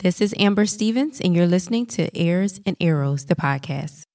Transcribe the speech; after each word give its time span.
This 0.00 0.20
is 0.20 0.34
Amber 0.38 0.66
Stevens, 0.66 1.22
and 1.22 1.34
you're 1.34 1.46
listening 1.46 1.86
to 1.86 2.14
Airs 2.14 2.60
and 2.66 2.76
Arrows, 2.80 3.24
the 3.24 3.34
podcast. 3.34 4.05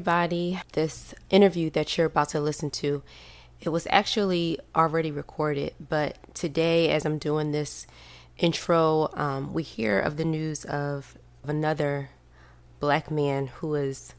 Everybody. 0.00 0.58
This 0.72 1.14
interview 1.28 1.68
that 1.68 1.98
you're 1.98 2.06
about 2.06 2.30
to 2.30 2.40
listen 2.40 2.70
to, 2.70 3.02
it 3.60 3.68
was 3.68 3.86
actually 3.90 4.58
already 4.74 5.10
recorded, 5.10 5.74
but 5.78 6.16
today, 6.32 6.88
as 6.88 7.04
I'm 7.04 7.18
doing 7.18 7.52
this 7.52 7.86
intro, 8.38 9.10
um, 9.12 9.52
we 9.52 9.62
hear 9.62 10.00
of 10.00 10.16
the 10.16 10.24
news 10.24 10.64
of 10.64 11.18
another 11.44 12.08
black 12.78 13.10
man 13.10 13.48
who 13.48 13.74
is, 13.74 14.14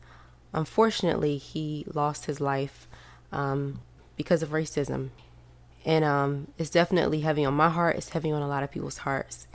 unfortunately, 0.54 1.38
he 1.38 1.84
lost 1.92 2.28
his 2.28 2.40
life 2.40 2.88
um, 3.32 3.82
because 4.16 4.44
of 4.44 4.50
racism. 4.50 5.10
And 5.84 6.06
um, 6.06 6.50
it's 6.60 6.70
definitely 6.70 7.22
heavy 7.22 7.44
on 7.44 7.56
my 7.56 7.70
heart. 7.70 7.96
It's 7.96 8.10
heavy 8.10 8.32
on 8.32 8.44
a 8.44 8.48
lot 8.48 8.62
of 8.62 8.70
people's 8.70 9.00
hearts. 9.00 9.48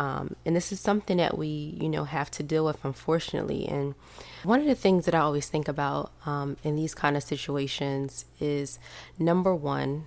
Um, 0.00 0.34
and 0.46 0.56
this 0.56 0.72
is 0.72 0.80
something 0.80 1.18
that 1.18 1.36
we, 1.36 1.76
you 1.78 1.86
know, 1.86 2.04
have 2.04 2.30
to 2.30 2.42
deal 2.42 2.64
with, 2.64 2.82
unfortunately. 2.86 3.68
And 3.68 3.94
one 4.44 4.58
of 4.58 4.66
the 4.66 4.74
things 4.74 5.04
that 5.04 5.14
I 5.14 5.18
always 5.18 5.48
think 5.50 5.68
about 5.68 6.10
um, 6.24 6.56
in 6.64 6.74
these 6.74 6.94
kind 6.94 7.18
of 7.18 7.22
situations 7.22 8.24
is 8.40 8.78
number 9.18 9.54
one, 9.54 10.06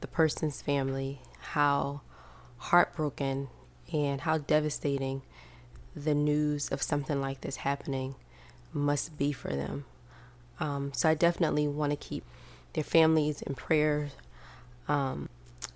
the 0.00 0.06
person's 0.06 0.62
family, 0.62 1.20
how 1.52 2.00
heartbroken 2.56 3.48
and 3.92 4.22
how 4.22 4.38
devastating 4.38 5.20
the 5.94 6.14
news 6.14 6.70
of 6.70 6.80
something 6.80 7.20
like 7.20 7.42
this 7.42 7.56
happening 7.56 8.14
must 8.72 9.18
be 9.18 9.32
for 9.32 9.50
them. 9.50 9.84
Um, 10.60 10.92
so 10.94 11.10
I 11.10 11.14
definitely 11.14 11.68
want 11.68 11.92
to 11.92 11.96
keep 11.96 12.24
their 12.72 12.84
families 12.84 13.42
in 13.42 13.54
prayer 13.54 14.12
um, 14.88 15.28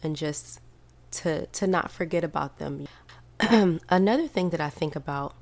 and 0.03 0.17
just 0.17 0.61
to 1.11 1.47
to 1.47 1.67
not 1.67 1.91
forget 1.91 2.25
about 2.25 2.59
them. 2.59 2.89
Another 3.89 4.27
thing 4.29 4.51
that 4.51 4.61
I 4.61 4.71
think 4.71 4.97
about 4.97 5.35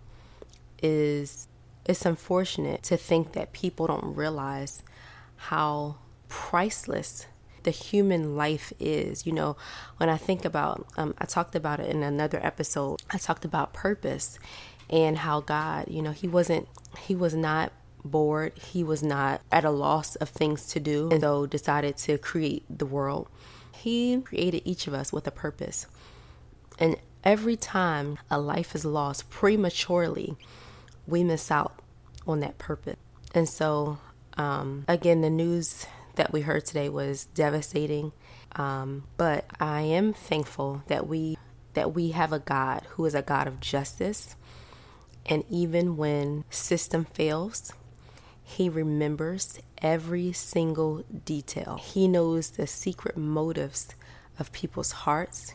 is 0.82 1.48
it's 1.84 2.06
unfortunate 2.06 2.82
to 2.84 2.96
think 2.96 3.32
that 3.32 3.52
people 3.52 3.86
don't 3.86 4.14
realize 4.14 4.82
how 5.36 5.96
priceless 6.28 7.26
the 7.64 7.70
human 7.70 8.36
life 8.36 8.72
is. 8.80 9.26
You 9.26 9.32
know, 9.32 9.56
when 9.98 10.08
I 10.08 10.16
think 10.16 10.44
about, 10.44 10.86
um, 10.96 11.14
I 11.18 11.24
talked 11.24 11.54
about 11.54 11.80
it 11.80 11.86
in 11.86 12.02
another 12.02 12.40
episode, 12.44 13.00
I 13.10 13.18
talked 13.18 13.44
about 13.44 13.72
purpose 13.72 14.38
and 14.90 15.18
how 15.18 15.40
God, 15.40 15.86
you 15.88 16.02
know, 16.02 16.12
He 16.12 16.28
wasn't, 16.28 16.68
He 16.98 17.14
was 17.14 17.34
not 17.34 17.72
bored, 18.04 18.56
He 18.58 18.82
was 18.82 19.02
not 19.02 19.42
at 19.50 19.64
a 19.64 19.70
loss 19.70 20.16
of 20.16 20.28
things 20.28 20.66
to 20.68 20.80
do, 20.80 21.08
and 21.10 21.20
so 21.20 21.46
decided 21.46 21.96
to 21.98 22.18
create 22.18 22.64
the 22.68 22.86
world. 22.86 23.28
He 23.74 24.20
created 24.20 24.62
each 24.64 24.86
of 24.86 24.94
us 24.94 25.12
with 25.12 25.26
a 25.26 25.30
purpose. 25.30 25.86
And 26.78 26.96
every 27.24 27.56
time 27.56 28.18
a 28.30 28.38
life 28.38 28.74
is 28.74 28.84
lost 28.84 29.30
prematurely, 29.30 30.36
we 31.06 31.24
miss 31.24 31.50
out 31.50 31.78
on 32.26 32.40
that 32.40 32.58
purpose. 32.58 32.96
And 33.34 33.48
so, 33.48 33.98
um, 34.36 34.84
again, 34.88 35.20
the 35.20 35.30
news 35.30 35.86
that 36.16 36.32
we 36.32 36.42
heard 36.42 36.64
today 36.64 36.88
was 36.88 37.24
devastating. 37.26 38.12
Um, 38.56 39.04
but 39.16 39.46
I 39.58 39.82
am 39.82 40.12
thankful 40.12 40.82
that 40.88 41.06
we 41.06 41.38
that 41.74 41.94
we 41.94 42.10
have 42.10 42.34
a 42.34 42.38
God 42.38 42.82
who 42.90 43.06
is 43.06 43.14
a 43.14 43.22
God 43.22 43.46
of 43.46 43.60
justice. 43.60 44.36
And 45.24 45.42
even 45.48 45.96
when 45.96 46.44
system 46.50 47.06
fails, 47.06 47.72
he 48.42 48.68
remembers 48.68 49.58
every 49.78 50.32
single 50.32 51.02
detail. 51.24 51.78
He 51.82 52.08
knows 52.08 52.50
the 52.50 52.66
secret 52.66 53.16
motives 53.16 53.94
of 54.38 54.52
people's 54.52 54.92
hearts. 54.92 55.54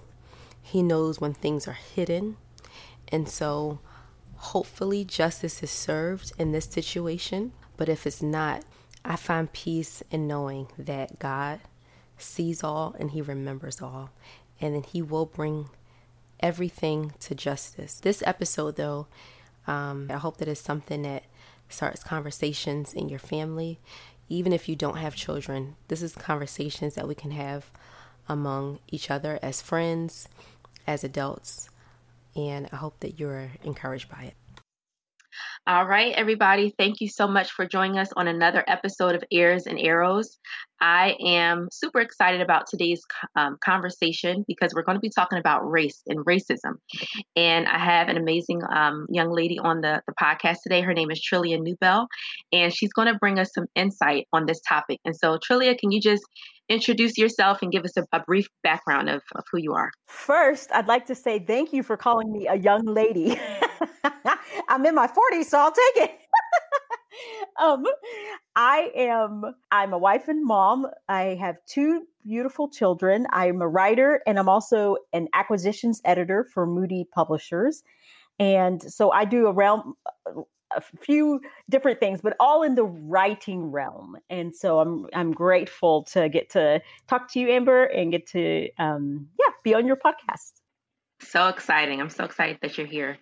He 0.67 0.83
knows 0.83 1.21
when 1.21 1.33
things 1.33 1.65
are 1.65 1.73
hidden. 1.95 2.35
And 3.07 3.29
so, 3.29 3.79
hopefully, 4.35 5.05
justice 5.05 5.63
is 5.63 5.71
served 5.71 6.33
in 6.37 6.51
this 6.51 6.65
situation. 6.65 7.53
But 7.77 7.87
if 7.87 8.05
it's 8.05 8.21
not, 8.21 8.65
I 9.05 9.15
find 9.15 9.53
peace 9.53 10.03
in 10.11 10.27
knowing 10.27 10.67
that 10.77 11.19
God 11.19 11.61
sees 12.17 12.65
all 12.65 12.95
and 12.99 13.11
He 13.11 13.21
remembers 13.21 13.81
all. 13.81 14.09
And 14.59 14.75
then 14.75 14.83
He 14.83 15.01
will 15.01 15.25
bring 15.25 15.69
everything 16.41 17.13
to 17.21 17.33
justice. 17.33 18.01
This 18.01 18.21
episode, 18.25 18.75
though, 18.75 19.07
um, 19.67 20.07
I 20.09 20.17
hope 20.17 20.35
that 20.37 20.49
it's 20.49 20.59
something 20.59 21.03
that 21.03 21.23
starts 21.69 22.03
conversations 22.03 22.93
in 22.93 23.07
your 23.07 23.19
family. 23.19 23.79
Even 24.27 24.51
if 24.51 24.67
you 24.67 24.75
don't 24.75 24.97
have 24.97 25.15
children, 25.15 25.77
this 25.87 26.01
is 26.01 26.13
conversations 26.13 26.95
that 26.95 27.07
we 27.07 27.15
can 27.15 27.31
have 27.31 27.71
among 28.27 28.79
each 28.89 29.09
other 29.09 29.39
as 29.41 29.61
friends, 29.61 30.27
as 30.87 31.03
adults. 31.03 31.69
And 32.35 32.69
I 32.71 32.77
hope 32.77 32.99
that 33.01 33.19
you're 33.19 33.51
encouraged 33.63 34.09
by 34.09 34.23
it. 34.23 34.33
All 35.67 35.85
right, 35.85 36.13
everybody. 36.15 36.73
Thank 36.77 37.01
you 37.01 37.09
so 37.09 37.27
much 37.27 37.51
for 37.51 37.65
joining 37.65 37.97
us 37.97 38.09
on 38.15 38.27
another 38.27 38.63
episode 38.67 39.15
of 39.15 39.23
Airs 39.31 39.67
and 39.67 39.77
Arrows. 39.77 40.37
I 40.79 41.15
am 41.19 41.67
super 41.71 41.99
excited 41.99 42.39
about 42.39 42.67
today's 42.69 43.01
um, 43.35 43.57
conversation 43.61 44.45
because 44.47 44.73
we're 44.73 44.83
going 44.83 44.95
to 44.95 45.01
be 45.01 45.09
talking 45.09 45.39
about 45.39 45.69
race 45.69 46.01
and 46.07 46.25
racism. 46.25 46.75
And 47.35 47.67
I 47.67 47.79
have 47.79 48.07
an 48.07 48.17
amazing 48.17 48.61
um, 48.73 49.07
young 49.09 49.29
lady 49.29 49.59
on 49.59 49.81
the, 49.81 50.01
the 50.07 50.13
podcast 50.13 50.59
today. 50.63 50.81
Her 50.81 50.93
name 50.93 51.11
is 51.11 51.19
Trillia 51.21 51.59
Newbell, 51.59 52.07
and 52.53 52.73
she's 52.73 52.93
going 52.93 53.11
to 53.11 53.19
bring 53.19 53.37
us 53.37 53.49
some 53.53 53.65
insight 53.75 54.27
on 54.31 54.45
this 54.45 54.61
topic. 54.61 54.99
And 55.03 55.15
so, 55.15 55.37
Trillia, 55.37 55.77
can 55.77 55.91
you 55.91 55.99
just 55.99 56.23
introduce 56.69 57.17
yourself 57.17 57.61
and 57.61 57.71
give 57.71 57.85
us 57.85 57.95
a, 57.97 58.03
a 58.11 58.19
brief 58.21 58.47
background 58.63 59.09
of, 59.09 59.21
of 59.35 59.43
who 59.51 59.59
you 59.59 59.73
are? 59.73 59.91
First, 60.07 60.69
I'd 60.73 60.87
like 60.87 61.05
to 61.07 61.15
say 61.15 61.39
thank 61.39 61.73
you 61.73 61.83
for 61.83 61.97
calling 61.97 62.31
me 62.31 62.47
a 62.47 62.55
young 62.55 62.85
lady. 62.85 63.39
I'm 64.69 64.85
in 64.85 64.95
my 64.95 65.07
40s, 65.07 65.45
so 65.45 65.59
I'll 65.59 65.71
take 65.71 66.09
it. 66.09 66.11
um, 67.61 67.83
I 68.55 68.91
am 68.95 69.43
I'm 69.71 69.93
a 69.93 69.97
wife 69.97 70.27
and 70.27 70.45
mom. 70.45 70.87
I 71.07 71.37
have 71.39 71.55
two 71.67 72.03
beautiful 72.25 72.69
children. 72.69 73.27
I'm 73.31 73.61
a 73.61 73.67
writer 73.67 74.21
and 74.27 74.37
I'm 74.37 74.49
also 74.49 74.97
an 75.13 75.27
acquisitions 75.33 76.01
editor 76.03 76.45
for 76.53 76.65
Moody 76.65 77.05
Publishers. 77.13 77.83
And 78.39 78.81
so 78.81 79.11
I 79.11 79.25
do 79.25 79.47
around 79.47 79.93
a 80.75 80.81
few 80.81 81.39
different 81.69 81.99
things, 81.99 82.21
but 82.21 82.35
all 82.39 82.63
in 82.63 82.75
the 82.75 82.83
writing 82.83 83.71
realm. 83.71 84.17
And 84.29 84.55
so 84.55 84.79
I'm 84.79 85.07
I'm 85.13 85.31
grateful 85.31 86.03
to 86.05 86.29
get 86.29 86.49
to 86.51 86.81
talk 87.07 87.31
to 87.33 87.39
you, 87.39 87.49
Amber, 87.49 87.85
and 87.85 88.11
get 88.11 88.27
to 88.27 88.69
um, 88.77 89.27
yeah 89.39 89.53
be 89.63 89.73
on 89.73 89.87
your 89.87 89.97
podcast. 89.97 90.53
So 91.19 91.47
exciting! 91.47 92.01
I'm 92.01 92.09
so 92.09 92.23
excited 92.23 92.59
that 92.61 92.77
you're 92.77 92.87
here. 92.87 93.17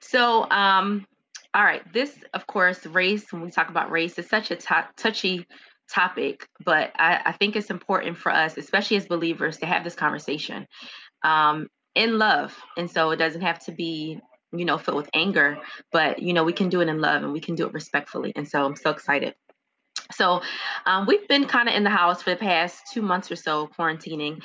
So 0.00 0.48
um, 0.50 1.06
all 1.54 1.64
right, 1.64 1.82
this 1.92 2.14
of 2.34 2.46
course 2.46 2.84
race. 2.86 3.32
When 3.32 3.42
we 3.42 3.50
talk 3.50 3.68
about 3.68 3.90
race, 3.90 4.18
is 4.18 4.28
such 4.28 4.50
a 4.50 4.56
t- 4.56 4.74
touchy 4.96 5.46
topic, 5.90 6.48
but 6.64 6.92
I, 6.96 7.20
I, 7.26 7.32
think 7.32 7.54
it's 7.54 7.68
important 7.68 8.16
for 8.16 8.32
us, 8.32 8.56
especially 8.56 8.96
as 8.96 9.06
believers, 9.06 9.58
to 9.58 9.66
have 9.66 9.84
this 9.84 9.94
conversation 9.94 10.66
um, 11.22 11.68
in 11.94 12.18
love. 12.18 12.56
And 12.76 12.90
so 12.90 13.10
it 13.10 13.16
doesn't 13.16 13.42
have 13.42 13.58
to 13.66 13.72
be 13.72 14.18
you 14.52 14.64
know, 14.64 14.78
filled 14.78 14.98
with 14.98 15.10
anger, 15.14 15.58
but 15.90 16.22
you 16.22 16.32
know, 16.32 16.44
we 16.44 16.52
can 16.52 16.68
do 16.68 16.80
it 16.80 16.88
in 16.88 17.00
love 17.00 17.22
and 17.22 17.32
we 17.32 17.40
can 17.40 17.54
do 17.54 17.66
it 17.66 17.72
respectfully. 17.72 18.32
And 18.36 18.48
so 18.48 18.64
I'm 18.64 18.76
so 18.76 18.90
excited. 18.90 19.34
So 20.12 20.42
um, 20.86 21.06
we've 21.06 21.26
been 21.28 21.46
kind 21.46 21.68
of 21.68 21.74
in 21.74 21.84
the 21.84 21.90
house 21.90 22.22
for 22.22 22.30
the 22.30 22.36
past 22.36 22.82
two 22.92 23.02
months 23.02 23.30
or 23.30 23.36
so, 23.36 23.68
quarantining. 23.78 24.44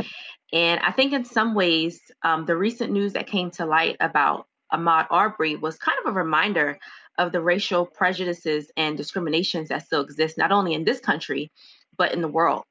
And 0.54 0.80
I 0.81 0.92
think 0.92 1.13
in 1.13 1.25
some 1.25 1.56
ways, 1.56 2.00
um, 2.24 2.45
the 2.45 2.56
recent 2.56 2.92
news 2.92 3.13
that 3.13 3.27
came 3.27 3.51
to 3.51 3.65
light 3.65 3.98
about 4.00 4.48
Ahmaud 4.71 5.07
Arbery 5.09 5.56
was 5.56 5.77
kind 5.77 5.98
of 6.06 6.12
a 6.12 6.18
reminder 6.18 6.80
of 7.18 7.31
the 7.31 7.42
racial 7.42 7.86
prejudices 7.86 8.71
and 8.77 8.95
discriminations 8.95 9.69
that 9.69 9.86
still 9.86 10.01
exist, 10.01 10.38
not 10.38 10.51
only 10.51 10.74
in 10.74 10.83
this 10.83 11.00
country, 11.00 11.51
but 11.98 12.13
in 12.13 12.21
the 12.21 12.27
world. 12.27 12.63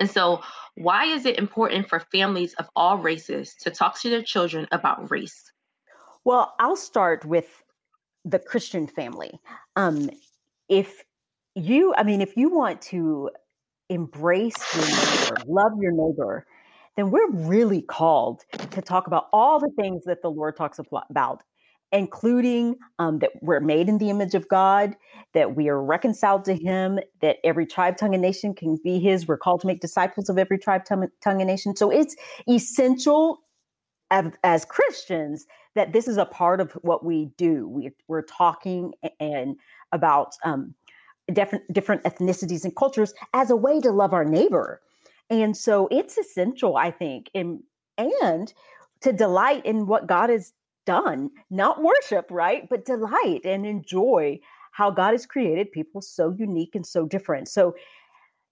And 0.00 0.10
so, 0.10 0.42
why 0.76 1.06
is 1.06 1.24
it 1.24 1.38
important 1.38 1.88
for 1.88 2.00
families 2.00 2.54
of 2.54 2.68
all 2.74 2.98
races 2.98 3.54
to 3.60 3.70
talk 3.70 4.00
to 4.00 4.10
their 4.10 4.22
children 4.22 4.66
about 4.72 5.10
race? 5.10 5.52
Well, 6.24 6.54
I'll 6.58 6.76
start 6.76 7.24
with 7.24 7.62
the 8.24 8.38
Christian 8.38 8.86
family. 8.86 9.40
Um, 9.76 10.10
if 10.68 11.04
you, 11.54 11.94
I 11.96 12.02
mean, 12.04 12.20
if 12.22 12.36
you 12.36 12.50
want 12.50 12.82
to 12.82 13.30
embrace 13.90 14.68
your 14.74 14.90
neighbor, 14.90 15.42
love 15.46 15.72
your 15.80 15.92
neighbor, 15.92 16.46
then 16.96 17.10
we're 17.10 17.30
really 17.30 17.82
called 17.82 18.42
to 18.72 18.82
talk 18.82 19.06
about 19.06 19.28
all 19.32 19.60
the 19.60 19.70
things 19.80 20.04
that 20.06 20.22
the 20.22 20.30
Lord 20.30 20.56
talks 20.56 20.78
about. 20.78 21.42
including 21.92 22.76
um, 22.98 23.20
that 23.20 23.30
we're 23.40 23.60
made 23.60 23.88
in 23.88 23.98
the 23.98 24.10
image 24.10 24.34
of 24.34 24.48
God, 24.48 24.96
that 25.32 25.54
we 25.54 25.68
are 25.68 25.82
reconciled 25.82 26.44
to 26.44 26.54
Him, 26.54 26.98
that 27.20 27.36
every 27.44 27.66
tribe, 27.66 27.96
tongue, 27.96 28.14
and 28.14 28.22
nation 28.22 28.52
can 28.54 28.76
be 28.82 28.98
His. 28.98 29.28
We're 29.28 29.38
called 29.38 29.60
to 29.60 29.66
make 29.68 29.80
disciples 29.80 30.28
of 30.28 30.36
every 30.36 30.58
tribe, 30.58 30.84
tongue, 30.84 31.06
tongue 31.22 31.40
and 31.40 31.48
nation. 31.48 31.76
So 31.76 31.90
it's 31.90 32.16
essential 32.48 33.38
as, 34.14 34.32
as, 34.44 34.64
Christians 34.64 35.46
that 35.74 35.92
this 35.92 36.06
is 36.06 36.16
a 36.16 36.24
part 36.24 36.60
of 36.60 36.72
what 36.82 37.04
we 37.04 37.26
do. 37.36 37.68
We, 37.68 37.90
we're 38.06 38.22
talking 38.22 38.92
and 39.18 39.56
about 39.92 40.34
um, 40.44 40.74
different 41.32 41.64
different 41.72 42.04
ethnicities 42.04 42.64
and 42.64 42.74
cultures 42.76 43.12
as 43.32 43.50
a 43.50 43.56
way 43.56 43.80
to 43.80 43.90
love 43.90 44.12
our 44.12 44.24
neighbor, 44.24 44.80
and 45.30 45.56
so 45.56 45.88
it's 45.90 46.16
essential, 46.16 46.76
I 46.76 46.90
think, 46.90 47.30
in, 47.34 47.62
and 47.98 48.52
to 49.00 49.12
delight 49.12 49.66
in 49.66 49.86
what 49.86 50.06
God 50.06 50.30
has 50.30 50.52
done, 50.86 51.30
not 51.50 51.82
worship, 51.82 52.26
right? 52.30 52.68
But 52.68 52.84
delight 52.84 53.40
and 53.44 53.66
enjoy 53.66 54.40
how 54.72 54.90
God 54.90 55.12
has 55.12 55.26
created 55.26 55.72
people 55.72 56.00
so 56.00 56.30
unique 56.30 56.74
and 56.74 56.86
so 56.86 57.06
different. 57.06 57.48
So 57.48 57.74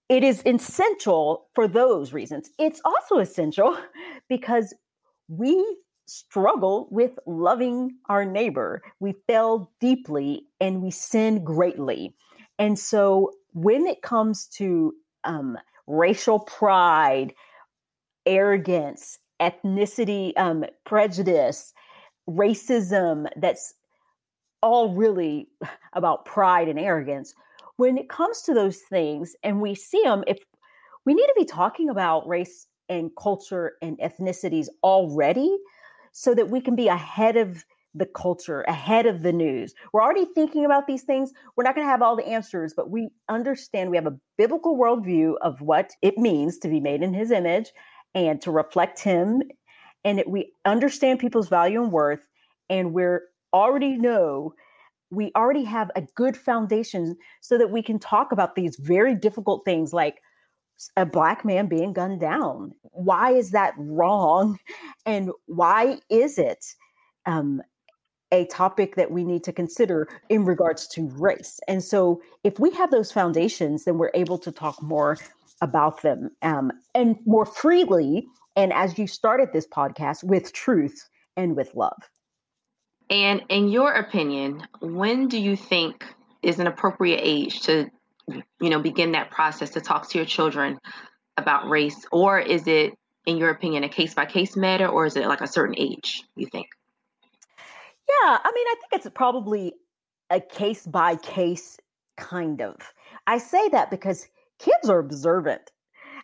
it 0.09 0.23
is 0.23 0.41
essential 0.45 1.47
for 1.53 1.67
those 1.67 2.13
reasons. 2.13 2.49
It's 2.59 2.81
also 2.85 3.17
essential 3.17 3.77
because 4.29 4.73
we 5.37 5.77
struggle 6.05 6.87
with 6.91 7.17
loving 7.25 7.95
our 8.09 8.25
neighbor. 8.25 8.81
We 8.99 9.15
fail 9.27 9.71
deeply 9.79 10.45
and 10.59 10.81
we 10.81 10.91
sin 10.91 11.43
greatly. 11.43 12.15
And 12.59 12.77
so 12.77 13.31
when 13.53 13.87
it 13.87 14.01
comes 14.01 14.47
to 14.57 14.93
um, 15.23 15.57
racial 15.87 16.39
pride, 16.39 17.33
arrogance, 18.25 19.19
ethnicity 19.41 20.37
um, 20.37 20.65
prejudice, 20.85 21.73
racism 22.29 23.27
that's 23.37 23.73
all 24.61 24.93
really 24.93 25.47
about 25.93 26.25
pride 26.25 26.67
and 26.67 26.79
arrogance. 26.79 27.33
When 27.77 27.97
it 27.97 28.07
comes 28.07 28.41
to 28.43 28.53
those 28.53 28.77
things 28.77 29.35
and 29.43 29.61
we 29.61 29.73
see 29.75 30.01
them, 30.03 30.23
if 30.27 30.39
we 31.05 31.13
need 31.13 31.25
to 31.25 31.33
be 31.35 31.45
talking 31.45 31.89
about 31.89 32.27
race 32.27 32.67
and 32.89 33.11
culture 33.15 33.73
and 33.81 33.97
ethnicities 33.99 34.67
already 34.83 35.57
so 36.11 36.35
that 36.35 36.49
we 36.49 36.61
can 36.61 36.75
be 36.75 36.87
ahead 36.87 37.37
of 37.37 37.65
the 37.95 38.05
culture, 38.05 38.61
ahead 38.61 39.05
of 39.05 39.21
the 39.21 39.31
news. 39.33 39.73
We're 39.91 40.01
already 40.01 40.25
thinking 40.33 40.65
about 40.65 40.87
these 40.87 41.03
things. 41.03 41.31
We're 41.55 41.63
not 41.63 41.75
going 41.75 41.85
to 41.85 41.91
have 41.91 42.01
all 42.01 42.15
the 42.15 42.25
answers, 42.25 42.73
but 42.75 42.89
we 42.89 43.09
understand 43.29 43.91
we 43.91 43.97
have 43.97 44.07
a 44.07 44.17
biblical 44.37 44.77
worldview 44.77 45.35
of 45.41 45.61
what 45.61 45.91
it 46.01 46.17
means 46.17 46.57
to 46.59 46.67
be 46.67 46.79
made 46.79 47.03
in 47.03 47.13
his 47.13 47.29
image 47.29 47.71
and 48.15 48.41
to 48.41 48.51
reflect 48.51 48.99
him 48.99 49.41
and 50.03 50.23
we 50.27 50.51
understand 50.65 51.19
people's 51.19 51.49
value 51.49 51.81
and 51.81 51.91
worth 51.91 52.27
and 52.69 52.93
we're 52.93 53.23
already 53.53 53.97
know 53.97 54.53
we 55.11 55.31
already 55.35 55.63
have 55.63 55.91
a 55.95 56.01
good 56.15 56.35
foundation 56.35 57.15
so 57.41 57.57
that 57.57 57.69
we 57.69 57.83
can 57.83 57.99
talk 57.99 58.31
about 58.31 58.55
these 58.55 58.75
very 58.77 59.15
difficult 59.15 59.63
things 59.63 59.93
like 59.93 60.21
a 60.97 61.05
black 61.05 61.45
man 61.45 61.67
being 61.67 61.93
gunned 61.93 62.19
down 62.19 62.73
why 62.91 63.31
is 63.31 63.51
that 63.51 63.73
wrong 63.77 64.57
and 65.05 65.31
why 65.45 65.97
is 66.09 66.37
it 66.37 66.65
um, 67.25 67.61
a 68.31 68.45
topic 68.47 68.95
that 68.95 69.11
we 69.11 69.23
need 69.23 69.43
to 69.43 69.53
consider 69.53 70.07
in 70.29 70.43
regards 70.43 70.87
to 70.87 71.07
race 71.09 71.59
and 71.67 71.83
so 71.83 72.21
if 72.43 72.59
we 72.59 72.71
have 72.71 72.91
those 72.91 73.11
foundations 73.11 73.85
then 73.85 73.97
we're 73.97 74.11
able 74.13 74.37
to 74.37 74.51
talk 74.51 74.81
more 74.81 75.17
about 75.63 76.01
them 76.01 76.29
um, 76.41 76.71
and 76.93 77.15
more 77.25 77.45
freely. 77.45 78.27
And 78.55 78.71
as 78.73 78.99
you 78.99 79.07
started 79.07 79.49
this 79.51 79.65
podcast, 79.65 80.23
with 80.23 80.53
truth 80.53 81.07
and 81.35 81.55
with 81.55 81.73
love. 81.73 81.97
And 83.09 83.41
in 83.49 83.69
your 83.69 83.93
opinion, 83.93 84.67
when 84.81 85.27
do 85.27 85.39
you 85.39 85.55
think 85.55 86.05
is 86.43 86.59
an 86.59 86.67
appropriate 86.67 87.21
age 87.23 87.61
to, 87.61 87.89
you 88.27 88.69
know, 88.69 88.79
begin 88.79 89.11
that 89.13 89.31
process 89.31 89.71
to 89.71 89.81
talk 89.81 90.09
to 90.09 90.17
your 90.17 90.25
children 90.25 90.79
about 91.37 91.69
race? 91.69 92.05
Or 92.11 92.39
is 92.39 92.67
it, 92.67 92.93
in 93.25 93.37
your 93.37 93.49
opinion, 93.49 93.83
a 93.83 93.89
case 93.89 94.13
by 94.13 94.25
case 94.25 94.55
matter, 94.55 94.87
or 94.87 95.05
is 95.05 95.15
it 95.15 95.27
like 95.27 95.41
a 95.41 95.47
certain 95.47 95.75
age, 95.77 96.23
you 96.35 96.47
think? 96.47 96.67
Yeah, 97.57 98.37
I 98.43 98.51
mean, 98.53 98.67
I 98.67 98.75
think 98.79 98.93
it's 98.93 99.13
probably 99.13 99.73
a 100.29 100.39
case 100.39 100.85
by 100.85 101.15
case 101.15 101.77
kind 102.17 102.61
of. 102.61 102.75
I 103.27 103.37
say 103.37 103.69
that 103.69 103.89
because 103.89 104.27
kids 104.59 104.89
are 104.89 104.99
observant. 104.99 105.71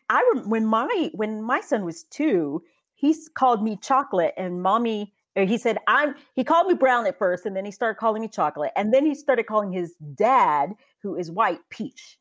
I 0.09 0.23
when 0.45 0.65
my 0.65 1.09
when 1.13 1.43
my 1.43 1.61
son 1.61 1.85
was 1.85 2.03
two, 2.03 2.63
he 2.95 3.15
called 3.35 3.63
me 3.63 3.77
chocolate, 3.81 4.33
and 4.37 4.61
mommy. 4.61 5.13
He 5.45 5.57
said 5.57 5.77
I'm. 5.87 6.15
He 6.35 6.43
called 6.43 6.67
me 6.67 6.73
brown 6.73 7.07
at 7.07 7.17
first, 7.17 7.45
and 7.45 7.55
then 7.55 7.65
he 7.65 7.71
started 7.71 7.99
calling 7.99 8.21
me 8.21 8.27
chocolate, 8.27 8.71
and 8.75 8.93
then 8.93 9.05
he 9.05 9.15
started 9.15 9.43
calling 9.43 9.71
his 9.71 9.93
dad, 10.15 10.73
who 11.01 11.15
is 11.15 11.31
white, 11.31 11.59
peach. 11.69 12.17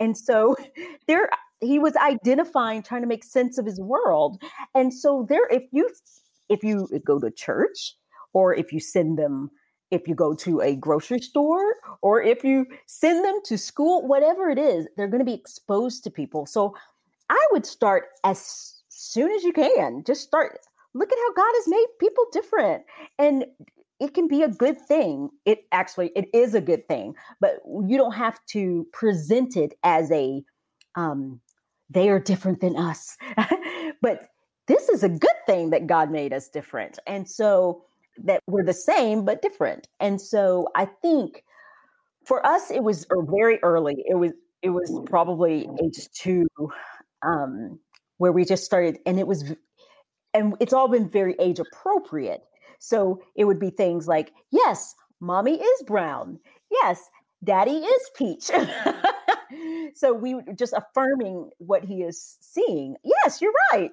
And 0.00 0.16
so 0.16 0.56
there, 1.06 1.28
he 1.60 1.78
was 1.78 1.96
identifying, 1.96 2.82
trying 2.82 3.02
to 3.02 3.08
make 3.08 3.24
sense 3.24 3.58
of 3.58 3.66
his 3.66 3.80
world. 3.80 4.42
And 4.74 4.92
so 4.92 5.26
there, 5.28 5.46
if 5.50 5.64
you 5.72 5.90
if 6.48 6.62
you 6.62 6.88
go 7.04 7.18
to 7.18 7.30
church, 7.30 7.96
or 8.32 8.54
if 8.54 8.72
you 8.72 8.80
send 8.80 9.18
them 9.18 9.50
if 9.92 10.08
you 10.08 10.14
go 10.14 10.34
to 10.34 10.60
a 10.62 10.74
grocery 10.74 11.20
store 11.20 11.74
or 12.00 12.22
if 12.22 12.42
you 12.42 12.66
send 12.86 13.24
them 13.24 13.38
to 13.44 13.58
school, 13.58 14.06
whatever 14.06 14.48
it 14.48 14.58
is, 14.58 14.88
they're 14.96 15.06
going 15.06 15.20
to 15.20 15.24
be 15.24 15.34
exposed 15.34 16.02
to 16.02 16.10
people. 16.10 16.46
So 16.46 16.74
I 17.28 17.46
would 17.52 17.66
start 17.66 18.04
as 18.24 18.82
soon 18.88 19.30
as 19.30 19.44
you 19.44 19.52
can. 19.52 20.02
Just 20.04 20.22
start. 20.22 20.60
Look 20.94 21.12
at 21.12 21.18
how 21.18 21.32
God 21.34 21.52
has 21.54 21.68
made 21.68 21.86
people 21.98 22.24
different. 22.32 22.82
And 23.18 23.46
it 24.00 24.14
can 24.14 24.28
be 24.28 24.42
a 24.42 24.48
good 24.48 24.80
thing. 24.80 25.30
It 25.44 25.60
actually 25.72 26.10
it 26.16 26.28
is 26.34 26.54
a 26.54 26.60
good 26.60 26.86
thing, 26.88 27.14
but 27.40 27.60
you 27.86 27.96
don't 27.96 28.14
have 28.14 28.38
to 28.50 28.86
present 28.92 29.56
it 29.56 29.74
as 29.84 30.10
a 30.10 30.42
um 30.96 31.40
they 31.90 32.08
are 32.08 32.18
different 32.18 32.60
than 32.60 32.76
us. 32.76 33.16
but 34.02 34.28
this 34.66 34.88
is 34.88 35.02
a 35.02 35.08
good 35.08 35.30
thing 35.46 35.70
that 35.70 35.86
God 35.86 36.10
made 36.10 36.32
us 36.32 36.48
different. 36.48 36.98
And 37.06 37.28
so 37.28 37.84
that 38.24 38.40
were 38.46 38.64
the 38.64 38.72
same 38.72 39.24
but 39.24 39.42
different. 39.42 39.88
And 40.00 40.20
so 40.20 40.68
I 40.74 40.86
think 40.86 41.44
for 42.26 42.44
us 42.46 42.70
it 42.70 42.82
was 42.82 43.06
very 43.28 43.58
early. 43.62 43.96
It 44.06 44.14
was 44.14 44.32
it 44.62 44.70
was 44.70 45.00
probably 45.06 45.68
age 45.82 46.08
two, 46.12 46.46
um, 47.22 47.80
where 48.18 48.32
we 48.32 48.44
just 48.44 48.64
started, 48.64 48.98
and 49.04 49.18
it 49.18 49.26
was, 49.26 49.52
and 50.34 50.54
it's 50.60 50.72
all 50.72 50.88
been 50.88 51.08
very 51.08 51.34
age 51.38 51.58
appropriate. 51.58 52.42
So 52.78 53.22
it 53.36 53.44
would 53.44 53.60
be 53.60 53.70
things 53.70 54.08
like, 54.08 54.32
yes, 54.50 54.94
mommy 55.20 55.60
is 55.60 55.82
brown. 55.86 56.38
Yes, 56.70 57.08
daddy 57.44 57.76
is 57.76 58.10
peach. 58.16 58.50
so 59.94 60.12
we 60.12 60.36
just 60.56 60.72
affirming 60.72 61.50
what 61.58 61.84
he 61.84 62.02
is 62.02 62.38
seeing. 62.40 62.96
Yes, 63.04 63.40
you're 63.40 63.52
right. 63.72 63.90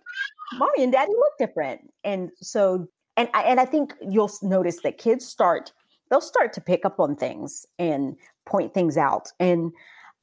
Mommy 0.53 0.83
and 0.83 0.91
daddy 0.91 1.11
look 1.11 1.33
different. 1.37 1.81
And 2.03 2.31
so 2.41 2.87
and 3.17 3.29
I, 3.33 3.43
and 3.43 3.59
I 3.59 3.65
think 3.65 3.93
you'll 4.01 4.31
notice 4.41 4.81
that 4.81 4.97
kids 4.97 5.25
start 5.25 5.71
they'll 6.09 6.21
start 6.21 6.53
to 6.53 6.61
pick 6.61 6.85
up 6.85 6.99
on 6.99 7.15
things 7.15 7.67
and 7.77 8.15
point 8.47 8.73
things 8.73 8.97
out 8.97 9.31
and 9.39 9.71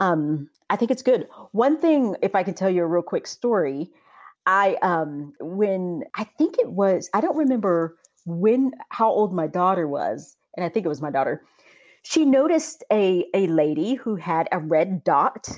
um, 0.01 0.49
I 0.69 0.77
think 0.77 0.91
it's 0.91 1.03
good. 1.03 1.29
One 1.53 1.79
thing, 1.79 2.17
if 2.23 2.35
I 2.35 2.43
can 2.43 2.55
tell 2.55 2.71
you 2.71 2.83
a 2.83 2.87
real 2.87 3.03
quick 3.03 3.27
story, 3.27 3.91
I 4.47 4.77
um, 4.83 5.33
when 5.41 6.05
I 6.15 6.25
think 6.25 6.59
it 6.59 6.71
was 6.71 7.11
I 7.13 7.21
don't 7.21 7.37
remember 7.37 7.97
when 8.25 8.73
how 8.91 9.11
old 9.11 9.35
my 9.35 9.47
daughter 9.47 9.87
was, 9.89 10.37
and 10.57 10.65
I 10.65 10.69
think 10.69 10.87
it 10.87 10.89
was 10.89 11.03
my 11.03 11.11
daughter. 11.11 11.43
She 12.03 12.25
noticed 12.25 12.85
a 12.93 13.27
a 13.35 13.49
lady 13.49 13.95
who 13.95 14.17
had 14.17 14.49
a 14.53 14.59
red 14.59 15.03
dot 15.05 15.49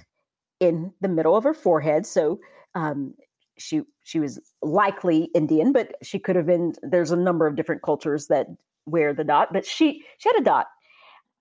in 0.61 0.93
the 1.01 1.09
middle 1.09 1.37
of 1.37 1.45
her 1.45 1.55
forehead. 1.55 2.07
So 2.07 2.41
um, 2.75 3.15
she 3.59 3.83
she 4.03 4.21
was 4.21 4.41
likely 4.63 5.25
Indian, 5.35 5.73
but 5.73 5.95
she 6.03 6.19
could 6.19 6.37
have 6.37 6.47
been. 6.47 6.73
There's 6.83 7.11
a 7.11 7.17
number 7.17 7.47
of 7.47 7.57
different 7.57 7.83
cultures 7.83 8.29
that 8.29 8.47
wear 8.87 9.13
the 9.13 9.25
dot, 9.25 9.53
but 9.53 9.67
she 9.67 10.03
she 10.19 10.29
had 10.29 10.41
a 10.41 10.45
dot 10.45 10.67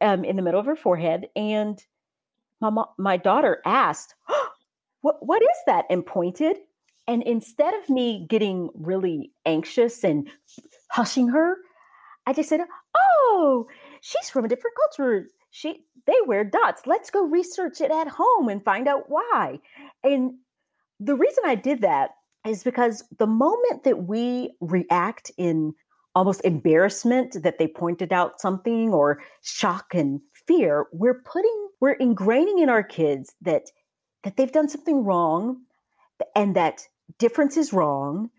um, 0.01 0.25
in 0.25 0.35
the 0.35 0.41
middle 0.41 0.59
of 0.59 0.65
her 0.65 0.75
forehead, 0.75 1.27
and 1.35 1.81
my 2.59 2.71
my 2.97 3.17
daughter 3.17 3.61
asked, 3.65 4.15
oh, 4.27 4.49
"What 5.01 5.25
what 5.25 5.41
is 5.41 5.57
that?" 5.65 5.85
and 5.89 6.05
pointed. 6.05 6.57
And 7.07 7.23
instead 7.23 7.73
of 7.73 7.89
me 7.89 8.25
getting 8.29 8.69
really 8.75 9.31
anxious 9.45 10.03
and 10.03 10.29
hushing 10.91 11.29
her, 11.29 11.57
I 12.25 12.33
just 12.33 12.49
said, 12.49 12.61
"Oh, 12.95 13.67
she's 14.01 14.29
from 14.29 14.45
a 14.45 14.49
different 14.49 14.75
culture. 14.75 15.27
She 15.51 15.85
they 16.05 16.15
wear 16.25 16.43
dots. 16.43 16.85
Let's 16.85 17.09
go 17.09 17.23
research 17.23 17.81
it 17.81 17.91
at 17.91 18.07
home 18.07 18.49
and 18.49 18.63
find 18.63 18.87
out 18.87 19.09
why." 19.09 19.59
And 20.03 20.33
the 20.99 21.15
reason 21.15 21.43
I 21.45 21.55
did 21.55 21.81
that 21.81 22.11
is 22.45 22.63
because 22.63 23.03
the 23.17 23.27
moment 23.27 23.83
that 23.83 24.03
we 24.07 24.55
react 24.61 25.31
in 25.37 25.73
almost 26.15 26.41
embarrassment 26.43 27.41
that 27.43 27.59
they 27.59 27.67
pointed 27.67 28.11
out 28.11 28.41
something 28.41 28.91
or 28.91 29.21
shock 29.43 29.93
and 29.93 30.19
fear, 30.47 30.87
we're 30.91 31.21
putting, 31.21 31.67
we're 31.79 31.97
ingraining 31.99 32.59
in 32.59 32.69
our 32.69 32.83
kids 32.83 33.35
that 33.41 33.63
that 34.23 34.35
they've 34.35 34.51
done 34.51 34.67
something 34.67 35.03
wrong 35.03 35.61
and 36.35 36.55
that 36.55 36.87
difference 37.19 37.57
is 37.57 37.73
wrong 37.73 38.29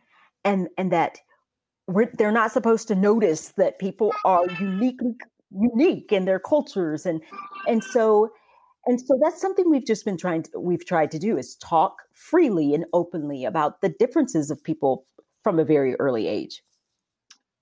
and 0.44 0.68
and 0.76 0.92
that 0.92 1.18
they're 2.14 2.32
not 2.32 2.52
supposed 2.52 2.88
to 2.88 2.94
notice 2.94 3.50
that 3.56 3.78
people 3.78 4.12
are 4.24 4.46
uniquely 4.60 5.14
unique 5.50 6.12
in 6.12 6.26
their 6.26 6.38
cultures 6.38 7.06
and 7.06 7.22
and 7.66 7.82
so 7.82 8.30
and 8.86 9.00
so 9.00 9.18
that's 9.22 9.40
something 9.40 9.70
we've 9.70 9.86
just 9.86 10.04
been 10.04 10.18
trying 10.18 10.42
to 10.42 10.50
we've 10.58 10.84
tried 10.84 11.10
to 11.10 11.18
do 11.18 11.38
is 11.38 11.56
talk 11.56 11.96
freely 12.12 12.74
and 12.74 12.84
openly 12.92 13.44
about 13.44 13.80
the 13.80 13.88
differences 13.98 14.50
of 14.50 14.62
people 14.62 15.04
from 15.42 15.58
a 15.58 15.64
very 15.64 15.94
early 15.96 16.26
age. 16.26 16.62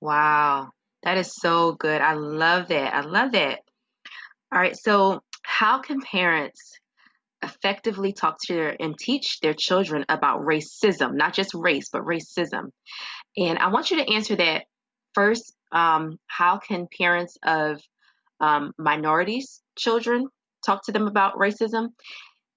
Wow. 0.01 0.71
That 1.03 1.19
is 1.19 1.33
so 1.35 1.75
good. 1.75 2.01
I 2.01 2.15
love 2.15 2.69
that 2.69 2.95
i 2.95 3.01
love 3.01 3.33
that 3.33 3.61
all 4.53 4.61
right 4.61 4.77
so 4.77 5.23
how 5.43 5.79
can 5.79 6.01
parents 6.01 6.79
effectively 7.47 8.12
talk 8.12 8.37
to 8.43 8.55
their, 8.55 8.76
and 8.81 8.99
teach 8.99 9.41
their 9.41 9.55
children 9.55 10.05
about 10.09 10.41
racism 10.41 11.15
not 11.15 11.33
just 11.33 11.55
race 11.55 11.88
but 11.93 12.03
racism 12.03 12.71
and 13.37 13.59
i 13.59 13.69
want 13.69 13.91
you 13.91 13.97
to 13.97 14.12
answer 14.12 14.37
that 14.37 14.65
first 15.15 15.55
um, 15.73 16.19
how 16.26 16.59
can 16.59 16.87
parents 16.99 17.37
of 17.45 17.81
um, 18.41 18.73
minorities 18.79 19.62
children 19.76 20.29
talk 20.65 20.85
to 20.85 20.93
them 20.93 21.07
about 21.07 21.35
racism? 21.37 21.88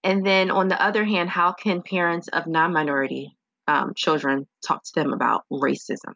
And 0.03 0.25
then 0.25 0.51
on 0.51 0.67
the 0.67 0.81
other 0.81 1.03
hand, 1.03 1.29
how 1.29 1.51
can 1.51 1.81
parents 1.81 2.27
of 2.29 2.47
non 2.47 2.73
minority 2.73 3.35
um, 3.67 3.93
children 3.95 4.47
talk 4.65 4.83
to 4.83 4.91
them 4.95 5.13
about 5.13 5.43
racism? 5.51 6.13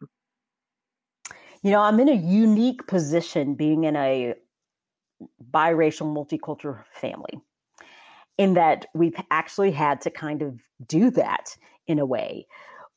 You 1.62 1.70
know, 1.70 1.80
I'm 1.80 2.00
in 2.00 2.08
a 2.08 2.14
unique 2.14 2.86
position 2.86 3.54
being 3.54 3.84
in 3.84 3.96
a 3.96 4.34
biracial 5.50 6.12
multicultural 6.12 6.84
family 6.92 7.40
in 8.38 8.54
that 8.54 8.86
we've 8.94 9.16
actually 9.30 9.70
had 9.70 10.00
to 10.02 10.10
kind 10.10 10.42
of 10.42 10.60
do 10.86 11.10
that 11.10 11.56
in 11.86 11.98
a 11.98 12.06
way. 12.06 12.46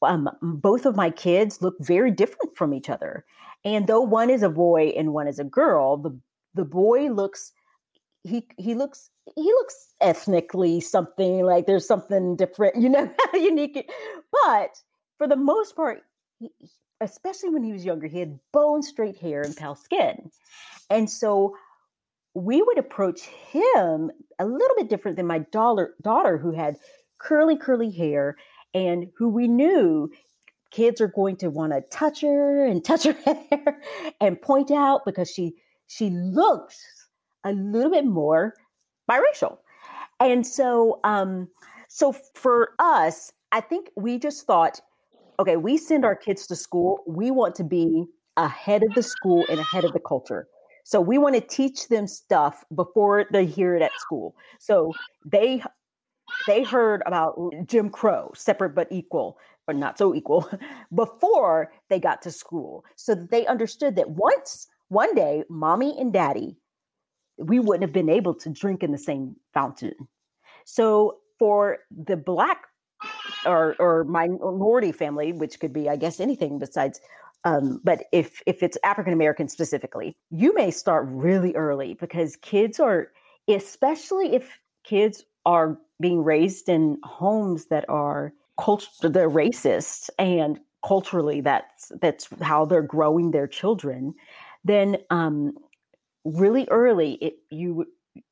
Um, 0.01 0.29
both 0.41 0.85
of 0.85 0.95
my 0.95 1.09
kids 1.09 1.61
look 1.61 1.75
very 1.79 2.11
different 2.11 2.55
from 2.55 2.73
each 2.73 2.89
other. 2.89 3.25
And 3.65 3.87
though 3.87 4.01
one 4.01 4.29
is 4.29 4.43
a 4.43 4.49
boy 4.49 4.93
and 4.95 5.13
one 5.13 5.27
is 5.27 5.39
a 5.39 5.43
girl, 5.43 5.97
the 5.97 6.17
the 6.53 6.65
boy 6.65 7.07
looks 7.07 7.51
he 8.23 8.47
he 8.57 8.75
looks 8.75 9.09
he 9.35 9.43
looks 9.43 9.93
ethnically 10.01 10.79
something 10.79 11.43
like 11.43 11.65
there's 11.65 11.87
something 11.87 12.35
different, 12.35 12.75
you 12.75 12.89
know, 12.89 13.11
unique. 13.33 13.89
But 14.43 14.81
for 15.17 15.27
the 15.27 15.35
most 15.35 15.75
part, 15.75 16.03
he, 16.39 16.51
especially 17.01 17.49
when 17.49 17.63
he 17.63 17.73
was 17.73 17.85
younger, 17.85 18.07
he 18.07 18.19
had 18.19 18.39
bone 18.53 18.83
straight 18.83 19.17
hair 19.17 19.41
and 19.41 19.55
pale 19.55 19.75
skin, 19.75 20.31
and 20.89 21.09
so 21.09 21.55
we 22.37 22.61
would 22.61 22.77
approach 22.77 23.21
him 23.21 24.11
a 24.37 24.45
little 24.45 24.75
bit 24.77 24.89
different 24.89 25.17
than 25.17 25.25
my 25.25 25.39
daughter 25.39 25.95
daughter 26.03 26.37
who 26.37 26.51
had 26.51 26.77
curly 27.17 27.57
curly 27.57 27.89
hair 27.89 28.35
and 28.75 29.07
who 29.17 29.27
we 29.27 29.47
knew 29.47 30.07
kids 30.69 31.01
are 31.01 31.07
going 31.07 31.35
to 31.35 31.49
want 31.49 31.71
to 31.71 31.81
touch 31.89 32.21
her 32.21 32.63
and 32.63 32.85
touch 32.85 33.05
her 33.05 33.13
hair 33.25 33.81
and 34.21 34.39
point 34.39 34.69
out 34.69 35.01
because 35.03 35.31
she 35.31 35.53
she 35.87 36.11
looks 36.11 36.79
a 37.43 37.53
little 37.53 37.91
bit 37.91 38.05
more 38.05 38.53
biracial. 39.09 39.57
And 40.19 40.45
so 40.45 40.99
um 41.03 41.47
so 41.87 42.13
for 42.35 42.71
us, 42.77 43.31
I 43.51 43.61
think 43.61 43.89
we 43.95 44.19
just 44.19 44.45
thought, 44.45 44.79
okay, 45.39 45.57
we 45.57 45.77
send 45.77 46.05
our 46.05 46.15
kids 46.15 46.45
to 46.47 46.55
school, 46.55 46.99
we 47.07 47.31
want 47.31 47.55
to 47.55 47.63
be 47.63 48.05
ahead 48.35 48.83
of 48.83 48.93
the 48.93 49.01
school 49.01 49.43
and 49.49 49.59
ahead 49.59 49.85
of 49.85 49.93
the 49.93 49.99
culture. 49.99 50.47
So 50.87 51.01
we 51.01 51.17
want 51.17 51.35
to 51.35 51.41
teach 51.41 51.89
them 51.89 52.07
stuff 52.07 52.63
before 52.73 53.25
they 53.33 53.45
hear 53.45 53.75
it 53.75 53.81
at 53.81 53.91
school. 53.99 54.37
So 54.57 54.93
they 55.25 55.61
they 56.47 56.63
heard 56.63 57.03
about 57.05 57.35
Jim 57.65 57.89
Crow, 57.89 58.31
separate 58.35 58.73
but 58.73 58.87
equal, 58.89 59.37
or 59.67 59.73
not 59.73 59.97
so 59.97 60.15
equal, 60.15 60.49
before 60.95 61.73
they 61.89 61.99
got 61.99 62.21
to 62.21 62.31
school. 62.31 62.85
So 62.95 63.15
that 63.15 63.31
they 63.31 63.45
understood 63.47 63.97
that 63.97 64.11
once 64.11 64.67
one 64.87 65.13
day, 65.13 65.43
mommy 65.49 65.93
and 65.99 66.13
daddy 66.13 66.55
we 67.37 67.59
wouldn't 67.59 67.83
have 67.83 67.93
been 67.93 68.09
able 68.09 68.33
to 68.33 68.49
drink 68.49 68.81
in 68.81 68.93
the 68.93 68.97
same 68.97 69.35
fountain. 69.53 69.93
So 70.63 71.17
for 71.37 71.79
the 71.91 72.15
black 72.15 72.63
or 73.45 73.75
or 73.77 74.05
minority 74.05 74.93
family, 74.93 75.33
which 75.33 75.59
could 75.59 75.73
be, 75.73 75.89
I 75.89 75.97
guess, 75.97 76.21
anything 76.21 76.59
besides, 76.59 77.01
um, 77.43 77.79
but 77.83 78.03
if 78.11 78.41
if 78.45 78.63
it's 78.63 78.77
African 78.83 79.13
American 79.13 79.47
specifically, 79.47 80.17
you 80.31 80.53
may 80.53 80.71
start 80.71 81.05
really 81.09 81.55
early 81.55 81.93
because 81.93 82.35
kids 82.37 82.79
are, 82.79 83.11
especially 83.47 84.35
if 84.35 84.59
kids 84.83 85.23
are 85.45 85.77
being 85.99 86.23
raised 86.23 86.69
in 86.69 86.97
homes 87.03 87.67
that 87.67 87.87
are 87.89 88.33
culture 88.59 89.09
they're 89.09 89.29
racist 89.29 90.09
and 90.17 90.59
culturally 90.85 91.41
that's 91.41 91.91
that's 92.01 92.27
how 92.41 92.65
they're 92.65 92.81
growing 92.81 93.31
their 93.31 93.47
children 93.47 94.13
then 94.63 94.97
um, 95.09 95.53
really 96.25 96.67
early 96.69 97.13
it 97.13 97.35
you 97.49 97.85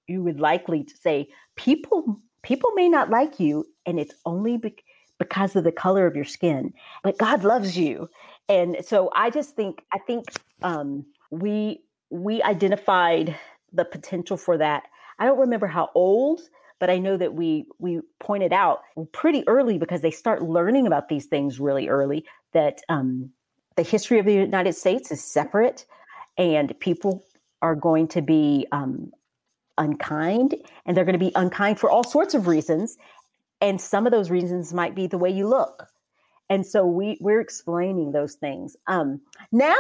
you 0.08 0.24
would 0.24 0.40
likely 0.40 0.86
say 1.02 1.28
people 1.56 2.20
people 2.44 2.72
may 2.76 2.90
not 2.90 3.10
like 3.10 3.40
you 3.40 3.66
and 3.86 4.00
it's 4.00 4.14
only 4.26 4.58
be- 4.58 4.76
because 5.20 5.56
of 5.56 5.64
the 5.64 5.72
color 5.72 6.06
of 6.06 6.16
your 6.16 6.26
skin 6.26 6.74
but 7.04 7.18
god 7.18 7.44
loves 7.44 7.78
you 7.78 8.10
and 8.50 8.78
so 8.86 9.10
i 9.16 9.30
just 9.30 9.56
think 9.56 9.84
i 9.94 9.98
think 10.00 10.26
um, 10.62 11.06
we 11.32 11.82
we 12.10 12.42
identified 12.44 13.36
the 13.74 13.84
potential 13.84 14.38
for 14.38 14.58
that. 14.58 14.84
I 15.20 15.26
don't 15.26 15.40
remember 15.40 15.68
how 15.68 15.90
old 15.96 16.42
but 16.80 16.90
i 16.90 16.98
know 16.98 17.18
that 17.18 17.34
we 17.34 17.66
we 17.80 18.02
pointed 18.20 18.54
out 18.54 18.82
pretty 19.12 19.48
early 19.48 19.78
because 19.78 20.02
they 20.02 20.12
start 20.12 20.42
learning 20.42 20.88
about 20.88 21.10
these 21.10 21.26
things 21.26 21.60
really 21.60 21.88
early 21.88 22.26
that 22.54 22.82
um, 22.90 23.32
the 23.76 23.84
history 23.84 24.20
of 24.20 24.26
the 24.26 24.34
united 24.34 24.74
states 24.74 25.12
is 25.12 25.24
separate 25.24 25.86
and 26.38 26.78
people 26.80 27.26
are 27.62 27.76
going 27.76 28.08
to 28.10 28.22
be 28.22 28.68
um, 28.72 29.12
unkind 29.78 30.56
and 30.86 30.96
they're 30.96 31.06
going 31.06 31.18
to 31.18 31.26
be 31.26 31.32
unkind 31.36 31.80
for 31.80 31.90
all 31.90 32.04
sorts 32.04 32.34
of 32.34 32.48
reasons. 32.48 32.98
And 33.62 33.80
some 33.80 34.06
of 34.06 34.12
those 34.12 34.30
reasons 34.30 34.74
might 34.74 34.96
be 34.96 35.08
the 35.08 35.18
way 35.18 35.30
you 35.30 35.48
look 35.48 35.88
and 36.50 36.66
so 36.66 36.86
we 36.86 37.18
we're 37.22 37.42
explaining 37.42 38.12
those 38.12 38.36
things. 38.36 38.76
Um 38.88 39.22
now 39.52 39.78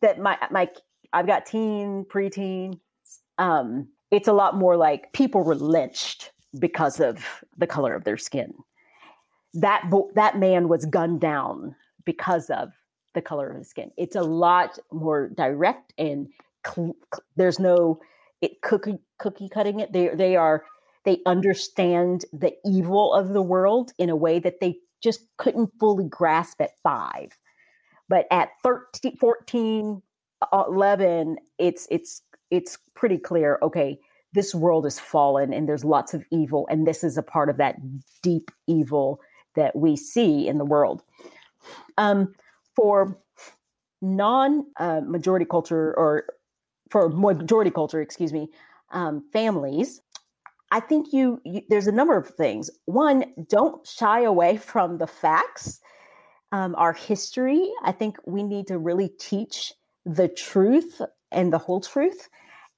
that 0.00 0.18
my 0.18 0.36
my 0.50 0.68
i've 1.12 1.26
got 1.26 1.46
teen 1.46 2.04
preteen 2.04 2.78
um 3.38 3.88
it's 4.10 4.28
a 4.28 4.32
lot 4.32 4.56
more 4.56 4.76
like 4.76 5.12
people 5.12 5.42
were 5.42 5.54
lynched 5.54 6.32
because 6.58 7.00
of 7.00 7.44
the 7.56 7.66
color 7.66 7.94
of 7.94 8.04
their 8.04 8.18
skin. 8.18 8.52
That 9.54 9.90
that 10.14 10.38
man 10.38 10.68
was 10.68 10.84
gunned 10.86 11.20
down 11.20 11.74
because 12.04 12.50
of 12.50 12.72
the 13.14 13.22
color 13.22 13.50
of 13.50 13.56
his 13.56 13.68
skin. 13.68 13.90
It's 13.96 14.16
a 14.16 14.22
lot 14.22 14.78
more 14.90 15.28
direct 15.28 15.92
and 15.98 16.28
cl- 16.66 16.96
there's 17.36 17.58
no 17.58 18.00
it 18.40 18.60
cookie 18.62 18.98
cookie 19.18 19.48
cutting 19.48 19.80
it. 19.80 19.92
They 19.92 20.08
they 20.08 20.36
are 20.36 20.64
they 21.04 21.20
understand 21.26 22.24
the 22.32 22.54
evil 22.64 23.12
of 23.12 23.30
the 23.30 23.42
world 23.42 23.92
in 23.98 24.10
a 24.10 24.16
way 24.16 24.38
that 24.38 24.60
they 24.60 24.78
just 25.02 25.26
couldn't 25.36 25.70
fully 25.78 26.04
grasp 26.08 26.60
at 26.60 26.72
five. 26.82 27.36
But 28.08 28.26
at 28.30 28.50
13, 28.62 29.16
14, 29.16 30.02
uh, 30.52 30.64
11, 30.68 31.36
it's 31.58 31.86
it's 31.90 32.22
it's 32.50 32.78
pretty 32.94 33.18
clear. 33.18 33.58
Okay, 33.62 33.98
this 34.32 34.54
world 34.54 34.86
is 34.86 34.98
fallen, 34.98 35.52
and 35.52 35.68
there's 35.68 35.84
lots 35.84 36.14
of 36.14 36.24
evil, 36.30 36.66
and 36.70 36.86
this 36.86 37.04
is 37.04 37.16
a 37.16 37.22
part 37.22 37.48
of 37.48 37.56
that 37.58 37.76
deep 38.22 38.50
evil 38.66 39.20
that 39.56 39.76
we 39.76 39.96
see 39.96 40.46
in 40.48 40.58
the 40.58 40.64
world. 40.64 41.02
Um, 41.98 42.34
for 42.74 43.18
non-majority 44.00 45.44
uh, 45.44 45.48
culture 45.48 45.94
or 45.96 46.24
for 46.90 47.08
majority 47.08 47.70
culture, 47.70 48.00
excuse 48.00 48.32
me, 48.32 48.48
um, 48.90 49.24
families, 49.32 50.00
I 50.72 50.80
think 50.80 51.12
you, 51.12 51.40
you, 51.44 51.60
there's 51.68 51.86
a 51.86 51.92
number 51.92 52.16
of 52.16 52.30
things. 52.30 52.70
One, 52.86 53.26
don't 53.48 53.86
shy 53.86 54.22
away 54.22 54.56
from 54.72 54.98
the 54.98 55.06
facts, 55.06 55.80
um, 56.50 56.74
our 56.76 56.94
history. 56.94 57.70
I 57.84 57.92
think 57.92 58.16
we 58.26 58.42
need 58.42 58.66
to 58.68 58.78
really 58.78 59.08
teach 59.08 59.72
the 60.04 60.28
truth 60.28 61.00
and 61.30 61.52
the 61.52 61.58
whole 61.58 61.80
truth, 61.80 62.28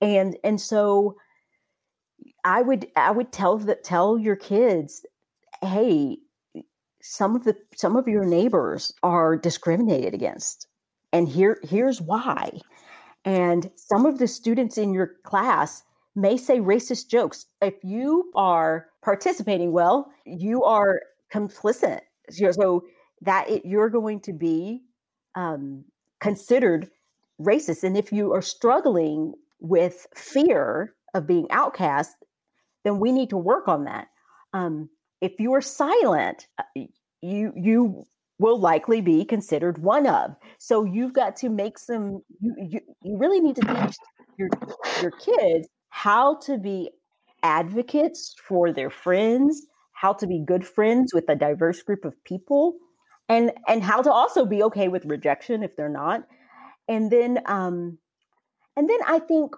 and 0.03 0.37
and 0.45 0.61
so 0.61 1.17
I 2.45 2.61
would 2.61 2.87
I 2.97 3.11
would 3.11 3.33
tell 3.33 3.59
that 3.59 3.83
tell 3.83 4.19
your 4.19 4.37
kids, 4.37 5.07
hey, 5.63 6.19
some 7.01 7.35
of 7.35 7.45
the 7.45 7.57
some 7.75 7.97
of 7.97 8.07
your 8.07 8.25
neighbors 8.25 8.93
are 9.03 9.37
discriminated 9.37 10.15
against, 10.15 10.69
and 11.13 11.27
here 11.27 11.59
here's 11.65 12.01
why 12.01 12.61
and 13.25 13.71
some 13.77 14.07
of 14.07 14.19
the 14.19 14.29
students 14.29 14.77
in 14.77 14.93
your 14.93 15.15
class 15.25 15.83
may 16.15 16.37
say 16.37 16.59
racist 16.61 17.09
jokes. 17.09 17.47
If 17.61 17.75
you 17.83 18.31
are 18.35 18.87
participating 19.03 19.73
well, 19.73 20.11
you 20.25 20.65
are 20.65 21.01
complicit. 21.33 22.01
So 22.31 22.85
that 23.23 23.51
it, 23.51 23.65
you're 23.65 23.91
going 23.91 24.21
to 24.21 24.33
be 24.33 24.83
um, 25.35 25.85
considered 26.21 26.89
racist. 27.41 27.83
And 27.83 27.97
if 27.97 28.13
you 28.13 28.33
are 28.33 28.43
struggling 28.43 29.35
with 29.61 30.07
fear 30.15 30.95
of 31.15 31.27
being 31.27 31.47
outcast, 31.51 32.15
then 32.85 32.99
we 33.01 33.13
need 33.13 33.31
to 33.31 33.37
work 33.37 33.69
on 33.69 33.85
that. 33.85 34.09
Um, 34.53 34.89
if 35.21 35.41
you 35.41 35.55
are 35.55 35.63
silent, 35.63 36.47
uh, 36.59 36.83
you 37.23 37.53
you 37.57 38.05
will 38.39 38.59
likely 38.59 39.01
be 39.01 39.25
considered 39.25 39.79
one 39.79 40.07
of. 40.07 40.35
So 40.59 40.85
you've 40.85 41.15
got 41.15 41.37
to 41.37 41.49
make 41.49 41.79
some 41.79 42.23
you 42.41 42.55
you, 42.59 42.81
you 43.03 43.17
really 43.19 43.41
need 43.41 43.57
to 43.57 43.63
teach 43.63 43.97
your 44.39 44.49
your 45.01 45.13
kids 45.13 45.69
how 45.95 46.35
to 46.35 46.59
be 46.59 46.91
advocates 47.45 48.35
for 48.49 48.73
their 48.73 48.91
friends, 48.91 49.65
how 49.93 50.13
to 50.13 50.27
be 50.27 50.43
good 50.45 50.67
friends 50.67 51.15
with 51.15 51.29
a 51.29 51.37
diverse 51.37 51.83
group 51.83 52.05
of 52.05 52.13
people, 52.25 52.75
and 53.29 53.53
and 53.69 53.85
how 53.85 54.03
to 54.03 54.11
also 54.11 54.45
be 54.45 54.61
okay 54.61 54.89
with 54.89 55.05
rejection 55.05 55.63
if 55.63 55.77
they're 55.77 55.89
not. 55.89 56.27
And 56.89 57.13
then 57.13 57.39
um 57.47 57.97
and 58.77 58.91
then 58.91 58.99
I 59.07 59.21
think 59.21 59.55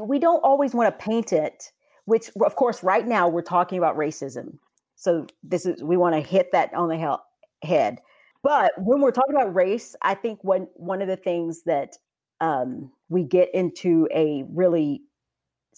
we 0.00 0.18
don't 0.18 0.42
always 0.42 0.74
want 0.74 0.98
to 0.98 1.04
paint 1.06 1.32
it, 1.32 1.70
which 2.06 2.32
of 2.44 2.56
course 2.56 2.82
right 2.82 3.06
now 3.06 3.28
we're 3.28 3.42
talking 3.42 3.78
about 3.78 3.96
racism. 3.96 4.58
So 4.96 5.28
this 5.44 5.64
is 5.64 5.80
we 5.80 5.96
want 5.96 6.16
to 6.16 6.28
hit 6.28 6.50
that 6.50 6.74
on 6.74 6.88
the 6.88 7.18
head. 7.62 8.00
But 8.42 8.72
when 8.78 9.00
we're 9.00 9.12
talking 9.12 9.36
about 9.36 9.54
race, 9.54 9.94
I 10.02 10.14
think 10.14 10.42
one 10.42 10.66
one 10.74 11.00
of 11.00 11.06
the 11.06 11.16
things 11.16 11.62
that 11.66 11.98
um, 12.40 12.90
we 13.08 13.22
get 13.22 13.54
into 13.54 14.08
a 14.12 14.44
really 14.52 15.02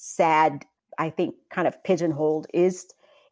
sad, 0.03 0.65
I 0.99 1.11
think, 1.11 1.37
kind 1.51 1.69
of 1.69 1.83
pigeonholed 1.85 2.49
is 2.53 2.87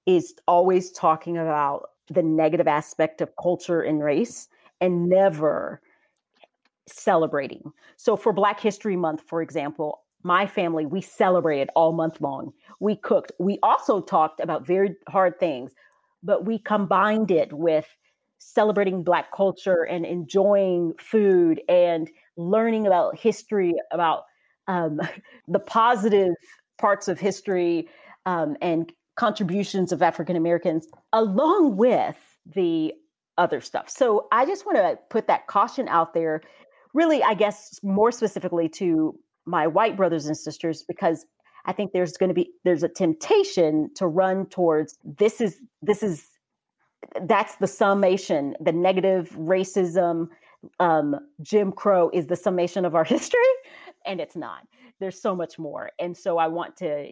is 0.06 0.34
always 0.46 0.90
talking 0.92 1.36
about 1.36 1.90
the 2.08 2.22
negative 2.22 2.66
aspect 2.66 3.20
of 3.20 3.30
culture 3.40 3.82
and 3.82 4.02
race 4.02 4.48
and 4.80 5.08
never 5.08 5.80
celebrating. 6.88 7.72
So 7.96 8.16
for 8.16 8.32
Black 8.32 8.60
History 8.60 8.96
Month, 8.96 9.22
for 9.26 9.42
example, 9.42 10.02
my 10.22 10.46
family, 10.46 10.86
we 10.86 11.00
celebrated 11.00 11.70
all 11.74 11.92
month 11.92 12.20
long. 12.20 12.52
We 12.78 12.96
cooked. 12.96 13.32
We 13.38 13.58
also 13.62 14.00
talked 14.00 14.40
about 14.40 14.66
very 14.66 14.96
hard 15.08 15.38
things, 15.38 15.72
but 16.22 16.46
we 16.46 16.58
combined 16.58 17.30
it 17.30 17.52
with 17.52 17.86
celebrating 18.38 19.02
Black 19.02 19.32
culture 19.34 19.82
and 19.82 20.06
enjoying 20.06 20.94
food 20.98 21.60
and 21.68 22.10
learning 22.36 22.86
about 22.86 23.18
history, 23.18 23.74
about 23.92 24.24
um, 24.66 25.00
the 25.48 25.58
positive 25.58 26.34
parts 26.80 27.08
of 27.08 27.20
history 27.20 27.88
um, 28.26 28.56
and 28.60 28.92
contributions 29.16 29.92
of 29.92 30.02
African 30.02 30.34
Americans, 30.34 30.88
along 31.12 31.76
with 31.76 32.16
the 32.46 32.92
other 33.38 33.60
stuff. 33.60 33.88
So 33.88 34.26
I 34.32 34.46
just 34.46 34.64
want 34.64 34.78
to 34.78 34.98
put 35.10 35.26
that 35.26 35.46
caution 35.46 35.88
out 35.88 36.14
there, 36.14 36.42
really, 36.94 37.22
I 37.22 37.34
guess, 37.34 37.78
more 37.82 38.10
specifically 38.10 38.68
to 38.70 39.18
my 39.46 39.66
white 39.66 39.96
brothers 39.96 40.26
and 40.26 40.36
sisters, 40.36 40.82
because 40.82 41.26
I 41.66 41.72
think 41.72 41.92
there's 41.92 42.16
going 42.16 42.28
to 42.28 42.34
be 42.34 42.50
there's 42.64 42.82
a 42.82 42.88
temptation 42.88 43.90
to 43.96 44.06
run 44.06 44.46
towards 44.46 44.98
this 45.04 45.40
is 45.40 45.58
this 45.82 46.02
is 46.02 46.26
that's 47.22 47.56
the 47.56 47.66
summation 47.66 48.54
the 48.60 48.72
negative 48.72 49.30
racism 49.32 50.28
um, 50.78 51.16
jim 51.42 51.72
crow 51.72 52.10
is 52.12 52.26
the 52.26 52.36
summation 52.36 52.84
of 52.84 52.94
our 52.94 53.04
history 53.16 53.40
and 54.06 54.20
it's 54.20 54.36
not. 54.36 54.66
There's 54.98 55.20
so 55.20 55.34
much 55.34 55.58
more 55.58 55.90
and 55.98 56.16
so 56.16 56.38
i 56.38 56.48
want 56.48 56.76
to 56.76 57.10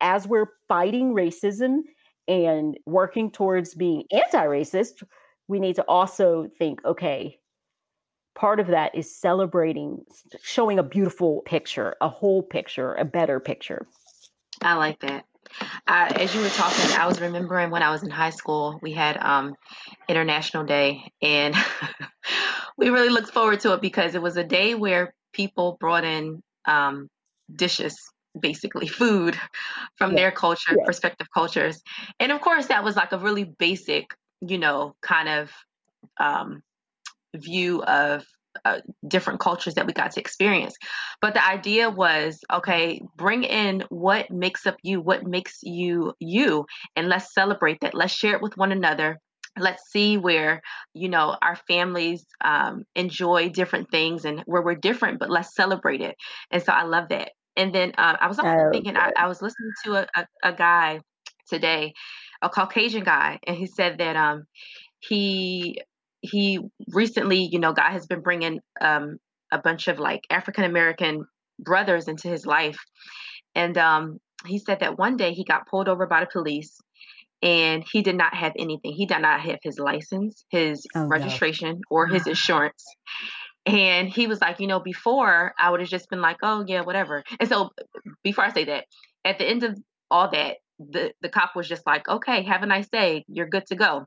as 0.00 0.26
we're 0.26 0.46
fighting 0.68 1.14
racism 1.14 1.80
and 2.28 2.76
working 2.86 3.30
towards 3.30 3.74
being 3.74 4.04
anti-racist 4.12 5.02
we 5.48 5.60
need 5.60 5.76
to 5.76 5.84
also 5.88 6.48
think 6.58 6.84
okay 6.84 7.38
part 8.34 8.60
of 8.60 8.66
that 8.68 8.94
is 8.94 9.14
celebrating 9.18 10.04
showing 10.42 10.78
a 10.78 10.82
beautiful 10.82 11.42
picture 11.46 11.94
a 12.00 12.08
whole 12.08 12.42
picture 12.42 12.94
a 12.94 13.04
better 13.04 13.40
picture. 13.40 13.86
I 14.62 14.74
like 14.74 15.00
that. 15.00 15.24
As 15.86 16.34
you 16.34 16.40
were 16.40 16.48
talking, 16.48 16.96
I 16.96 17.06
was 17.06 17.20
remembering 17.20 17.70
when 17.70 17.82
I 17.82 17.90
was 17.90 18.02
in 18.02 18.10
high 18.10 18.30
school, 18.30 18.78
we 18.82 18.92
had 18.92 19.16
um, 19.18 19.54
International 20.08 20.64
Day, 20.64 21.12
and 21.22 21.54
we 22.76 22.88
really 22.88 23.10
looked 23.10 23.32
forward 23.32 23.60
to 23.60 23.74
it 23.74 23.80
because 23.80 24.14
it 24.14 24.22
was 24.22 24.36
a 24.36 24.44
day 24.44 24.74
where 24.74 25.14
people 25.36 25.76
brought 25.78 26.04
in 26.04 26.42
um, 26.64 27.08
dishes, 27.54 27.96
basically 28.38 28.86
food 29.00 29.38
from 29.96 30.12
yeah. 30.12 30.16
their 30.16 30.32
culture, 30.32 30.74
yeah. 30.76 30.84
perspective 30.84 31.28
cultures, 31.32 31.80
and 32.18 32.32
of 32.32 32.40
course, 32.40 32.66
that 32.66 32.82
was 32.82 32.96
like 32.96 33.12
a 33.12 33.18
really 33.18 33.44
basic, 33.44 34.06
you 34.40 34.58
know, 34.58 34.94
kind 35.02 35.28
of 35.28 35.50
um, 36.18 36.62
view 37.34 37.82
of 37.82 38.24
uh, 38.64 38.80
different 39.06 39.40
cultures 39.40 39.74
that 39.74 39.86
we 39.86 39.92
got 39.92 40.12
to 40.12 40.20
experience. 40.20 40.74
But 41.20 41.34
the 41.34 41.46
idea 41.46 41.90
was 41.90 42.38
okay, 42.52 43.02
bring 43.16 43.44
in 43.44 43.84
what 43.90 44.30
makes 44.30 44.66
up 44.66 44.76
you, 44.82 45.00
what 45.00 45.24
makes 45.24 45.58
you 45.62 46.14
you, 46.20 46.66
and 46.94 47.08
let's 47.08 47.34
celebrate 47.34 47.80
that. 47.80 47.94
Let's 47.94 48.14
share 48.14 48.34
it 48.34 48.42
with 48.42 48.56
one 48.56 48.72
another. 48.72 49.20
Let's 49.58 49.90
see 49.90 50.16
where 50.16 50.60
you 50.94 51.08
know 51.08 51.36
our 51.40 51.56
families 51.68 52.24
um, 52.44 52.84
enjoy 52.94 53.50
different 53.50 53.90
things 53.90 54.24
and 54.24 54.42
where 54.46 54.62
we're 54.62 54.74
different, 54.74 55.18
but 55.18 55.30
let's 55.30 55.54
celebrate 55.54 56.00
it. 56.00 56.14
And 56.50 56.62
so 56.62 56.72
I 56.72 56.84
love 56.84 57.08
that. 57.10 57.30
And 57.56 57.74
then 57.74 57.92
uh, 57.96 58.16
I 58.20 58.28
was 58.28 58.38
also 58.38 58.50
oh, 58.50 58.70
thinking, 58.70 58.96
I, 58.96 59.12
I, 59.16 59.28
was 59.28 59.40
listening 59.40 59.70
to 59.84 59.94
a, 59.94 60.06
a, 60.14 60.50
a 60.50 60.52
guy 60.52 61.00
today, 61.48 61.94
a 62.42 62.50
Caucasian 62.50 63.02
guy, 63.02 63.38
and 63.46 63.56
he 63.56 63.66
said 63.66 63.98
that 63.98 64.14
um, 64.14 64.44
he 65.00 65.80
he 66.20 66.60
recently, 66.88 67.48
you 67.50 67.58
know, 67.58 67.72
God 67.72 67.92
has 67.92 68.06
been 68.06 68.20
bringing 68.20 68.60
um, 68.80 69.16
a 69.52 69.58
bunch 69.58 69.88
of 69.88 69.98
like 69.98 70.20
African 70.30 70.64
American 70.64 71.24
brothers 71.58 72.08
into 72.08 72.28
his 72.28 72.46
life. 72.46 72.78
And 73.54 73.78
um, 73.78 74.18
he 74.44 74.58
said 74.58 74.80
that 74.80 74.98
one 74.98 75.16
day 75.16 75.32
he 75.32 75.44
got 75.44 75.66
pulled 75.66 75.88
over 75.88 76.06
by 76.06 76.20
the 76.20 76.28
police 76.30 76.76
and 77.46 77.84
he 77.92 78.02
did 78.02 78.16
not 78.16 78.34
have 78.34 78.54
anything. 78.58 78.92
He 78.92 79.06
did 79.06 79.20
not 79.20 79.40
have 79.40 79.60
his 79.62 79.78
license, 79.78 80.44
his 80.50 80.84
oh, 80.96 81.06
registration, 81.06 81.76
no. 81.76 81.80
or 81.88 82.08
his 82.08 82.26
insurance. 82.26 82.84
And 83.64 84.08
he 84.08 84.26
was 84.26 84.40
like, 84.40 84.58
you 84.58 84.66
know, 84.66 84.80
before 84.80 85.52
I 85.56 85.70
would 85.70 85.78
have 85.78 85.88
just 85.88 86.10
been 86.10 86.20
like, 86.20 86.38
oh, 86.42 86.64
yeah, 86.66 86.80
whatever. 86.80 87.22
And 87.38 87.48
so 87.48 87.70
before 88.24 88.44
I 88.44 88.52
say 88.52 88.64
that, 88.64 88.86
at 89.24 89.38
the 89.38 89.44
end 89.44 89.62
of 89.62 89.78
all 90.10 90.28
that, 90.32 90.56
the, 90.80 91.12
the 91.20 91.28
cop 91.28 91.54
was 91.54 91.68
just 91.68 91.86
like, 91.86 92.08
okay, 92.08 92.42
have 92.42 92.64
a 92.64 92.66
nice 92.66 92.88
day. 92.88 93.24
You're 93.28 93.48
good 93.48 93.66
to 93.66 93.76
go. 93.76 94.06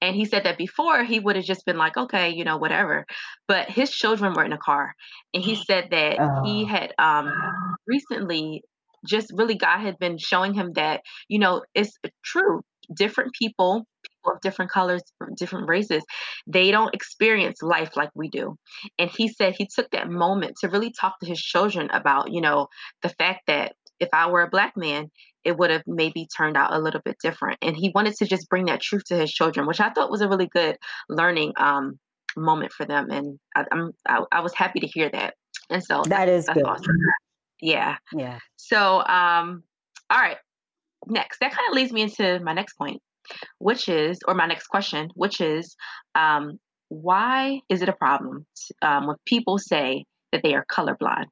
And 0.00 0.16
he 0.16 0.24
said 0.24 0.44
that 0.44 0.56
before 0.56 1.04
he 1.04 1.20
would 1.20 1.36
have 1.36 1.44
just 1.44 1.66
been 1.66 1.76
like, 1.76 1.98
okay, 1.98 2.30
you 2.30 2.44
know, 2.44 2.56
whatever. 2.56 3.04
But 3.48 3.68
his 3.68 3.90
children 3.90 4.32
were 4.32 4.44
in 4.44 4.52
a 4.52 4.58
car. 4.58 4.94
And 5.34 5.42
he 5.42 5.56
said 5.66 5.88
that 5.90 6.18
oh. 6.18 6.42
he 6.42 6.64
had 6.64 6.94
um, 6.98 7.30
recently 7.86 8.62
just 9.06 9.32
really 9.34 9.54
God 9.54 9.80
had 9.80 9.98
been 9.98 10.18
showing 10.18 10.54
him 10.54 10.72
that, 10.74 11.02
you 11.28 11.38
know, 11.38 11.62
it's 11.74 11.96
true. 12.24 12.62
Different 12.94 13.32
people, 13.32 13.86
people 14.02 14.32
of 14.34 14.40
different 14.40 14.70
colors, 14.70 15.02
different 15.36 15.68
races, 15.68 16.04
they 16.46 16.70
don't 16.70 16.94
experience 16.94 17.62
life 17.62 17.96
like 17.96 18.10
we 18.14 18.28
do. 18.28 18.56
And 18.98 19.10
he 19.10 19.28
said 19.28 19.54
he 19.56 19.68
took 19.72 19.90
that 19.92 20.10
moment 20.10 20.56
to 20.60 20.68
really 20.68 20.92
talk 20.92 21.14
to 21.20 21.26
his 21.26 21.40
children 21.40 21.88
about, 21.92 22.32
you 22.32 22.40
know, 22.40 22.68
the 23.02 23.08
fact 23.08 23.42
that 23.46 23.74
if 24.00 24.08
I 24.12 24.28
were 24.28 24.42
a 24.42 24.50
black 24.50 24.76
man, 24.76 25.10
it 25.44 25.56
would 25.56 25.70
have 25.70 25.82
maybe 25.86 26.26
turned 26.36 26.56
out 26.56 26.74
a 26.74 26.78
little 26.78 27.00
bit 27.04 27.16
different. 27.22 27.58
And 27.62 27.76
he 27.76 27.92
wanted 27.94 28.14
to 28.16 28.26
just 28.26 28.48
bring 28.48 28.66
that 28.66 28.80
truth 28.80 29.04
to 29.06 29.16
his 29.16 29.32
children, 29.32 29.66
which 29.66 29.80
I 29.80 29.90
thought 29.90 30.10
was 30.10 30.20
a 30.20 30.28
really 30.28 30.48
good 30.48 30.76
learning 31.08 31.52
um, 31.56 31.98
moment 32.36 32.72
for 32.72 32.86
them. 32.86 33.10
And 33.10 33.38
I, 33.54 33.64
am 33.70 33.92
I, 34.06 34.20
I, 34.32 34.40
was 34.40 34.54
happy 34.54 34.80
to 34.80 34.86
hear 34.86 35.10
that. 35.10 35.34
And 35.70 35.82
so 35.82 36.02
that 36.08 36.28
is 36.28 36.48
good. 36.48 36.64
Awesome. 36.64 36.96
Yeah. 37.60 37.96
Yeah. 38.12 38.38
So, 38.56 38.98
um, 38.98 39.62
all 40.10 40.20
right. 40.20 40.36
Next, 41.06 41.38
that 41.40 41.52
kind 41.52 41.68
of 41.70 41.74
leads 41.74 41.92
me 41.92 42.02
into 42.02 42.40
my 42.40 42.52
next 42.52 42.74
point, 42.74 43.00
which 43.58 43.88
is, 43.88 44.18
or 44.26 44.34
my 44.34 44.46
next 44.46 44.68
question, 44.68 45.10
which 45.14 45.40
is, 45.40 45.76
um, 46.14 46.58
why 46.88 47.60
is 47.68 47.82
it 47.82 47.88
a 47.88 47.92
problem 47.92 48.46
um, 48.82 49.06
when 49.06 49.16
people 49.26 49.58
say 49.58 50.04
that 50.32 50.42
they 50.42 50.54
are 50.54 50.64
colorblind? 50.70 51.26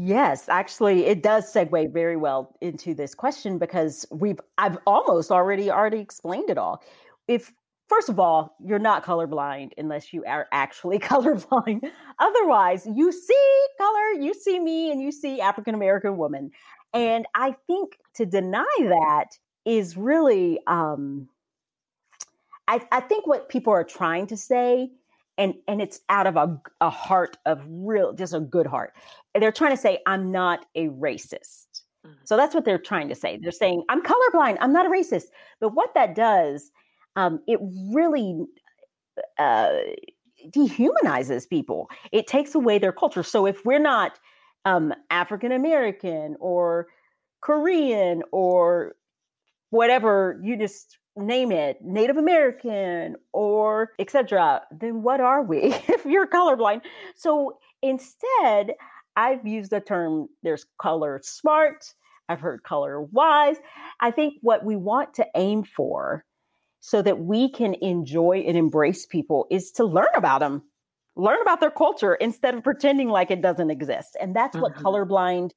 Yes, 0.00 0.48
actually, 0.48 1.06
it 1.06 1.24
does 1.24 1.52
segue 1.52 1.92
very 1.92 2.16
well 2.16 2.54
into 2.60 2.94
this 2.94 3.16
question 3.16 3.58
because 3.58 4.06
we've 4.12 4.38
I've 4.56 4.78
almost 4.86 5.32
already 5.32 5.72
already 5.72 5.98
explained 5.98 6.50
it 6.50 6.58
all. 6.58 6.84
If 7.26 7.52
first 7.88 8.08
of 8.08 8.18
all, 8.20 8.56
you're 8.64 8.78
not 8.78 9.04
colorblind 9.04 9.70
unless 9.78 10.12
you 10.12 10.24
are 10.24 10.46
actually 10.52 10.98
colorblind. 11.10 11.90
Otherwise, 12.18 12.86
you 12.94 13.10
see 13.12 13.66
color, 13.78 14.20
you 14.20 14.34
see 14.34 14.58
me, 14.58 14.90
and 14.90 15.00
you 15.00 15.10
see 15.10 15.40
African 15.40 15.74
American 15.74 16.16
woman. 16.16 16.50
And 16.94 17.26
I 17.34 17.54
think 17.66 17.98
to 18.14 18.26
deny 18.26 18.64
that 18.78 19.26
is 19.64 19.96
really 19.96 20.58
um 20.66 21.28
I, 22.66 22.86
I 22.92 23.00
think 23.00 23.26
what 23.26 23.48
people 23.48 23.72
are 23.72 23.84
trying 23.84 24.26
to 24.28 24.36
say 24.36 24.90
and 25.38 25.54
and 25.66 25.80
it's 25.80 26.00
out 26.08 26.26
of 26.26 26.36
a, 26.36 26.60
a 26.80 26.90
heart 26.90 27.36
of 27.46 27.62
real 27.68 28.12
just 28.12 28.34
a 28.34 28.40
good 28.40 28.66
heart 28.66 28.92
they're 29.38 29.52
trying 29.52 29.70
to 29.70 29.76
say 29.76 29.98
i'm 30.06 30.30
not 30.32 30.66
a 30.74 30.88
racist 30.88 31.82
mm-hmm. 32.04 32.12
so 32.24 32.36
that's 32.36 32.54
what 32.54 32.64
they're 32.64 32.78
trying 32.78 33.08
to 33.08 33.14
say 33.14 33.38
they're 33.40 33.52
saying 33.52 33.82
i'm 33.88 34.02
colorblind 34.02 34.58
i'm 34.60 34.72
not 34.72 34.86
a 34.86 34.90
racist 34.90 35.26
but 35.60 35.74
what 35.74 35.94
that 35.94 36.14
does 36.14 36.70
um, 37.18 37.40
it 37.46 37.58
really 37.92 38.44
uh, 39.38 39.70
dehumanizes 40.54 41.48
people 41.48 41.88
it 42.12 42.26
takes 42.26 42.54
away 42.54 42.78
their 42.78 42.92
culture 42.92 43.22
so 43.22 43.46
if 43.46 43.64
we're 43.64 43.78
not 43.78 44.18
um, 44.64 44.92
african 45.10 45.52
american 45.52 46.36
or 46.40 46.86
korean 47.40 48.22
or 48.32 48.94
whatever 49.70 50.40
you 50.42 50.56
just 50.56 50.98
name 51.18 51.52
it, 51.52 51.78
Native 51.82 52.16
American 52.16 53.16
or 53.32 53.92
etc., 53.98 54.62
then 54.70 55.02
what 55.02 55.20
are 55.20 55.42
we 55.42 55.58
if 55.88 56.04
you're 56.04 56.26
colorblind? 56.26 56.82
So 57.16 57.58
instead, 57.82 58.74
I've 59.16 59.46
used 59.46 59.70
the 59.70 59.80
term 59.80 60.28
there's 60.42 60.66
color 60.80 61.20
smart, 61.22 61.92
I've 62.28 62.40
heard 62.40 62.62
color 62.62 63.02
wise. 63.02 63.56
I 64.00 64.10
think 64.10 64.34
what 64.42 64.64
we 64.64 64.76
want 64.76 65.14
to 65.14 65.26
aim 65.34 65.64
for 65.64 66.24
so 66.88 67.02
that 67.02 67.18
we 67.18 67.50
can 67.50 67.74
enjoy 67.82 68.42
and 68.46 68.56
embrace 68.56 69.04
people 69.04 69.46
is 69.50 69.70
to 69.70 69.84
learn 69.84 70.08
about 70.14 70.40
them, 70.40 70.62
learn 71.16 71.36
about 71.42 71.60
their 71.60 71.70
culture 71.70 72.14
instead 72.14 72.54
of 72.54 72.64
pretending 72.64 73.10
like 73.10 73.30
it 73.30 73.42
doesn't 73.42 73.70
exist. 73.70 74.16
And 74.18 74.34
that's 74.34 74.56
mm-hmm. 74.56 74.62
what 74.62 74.74
colorblind 74.74 75.50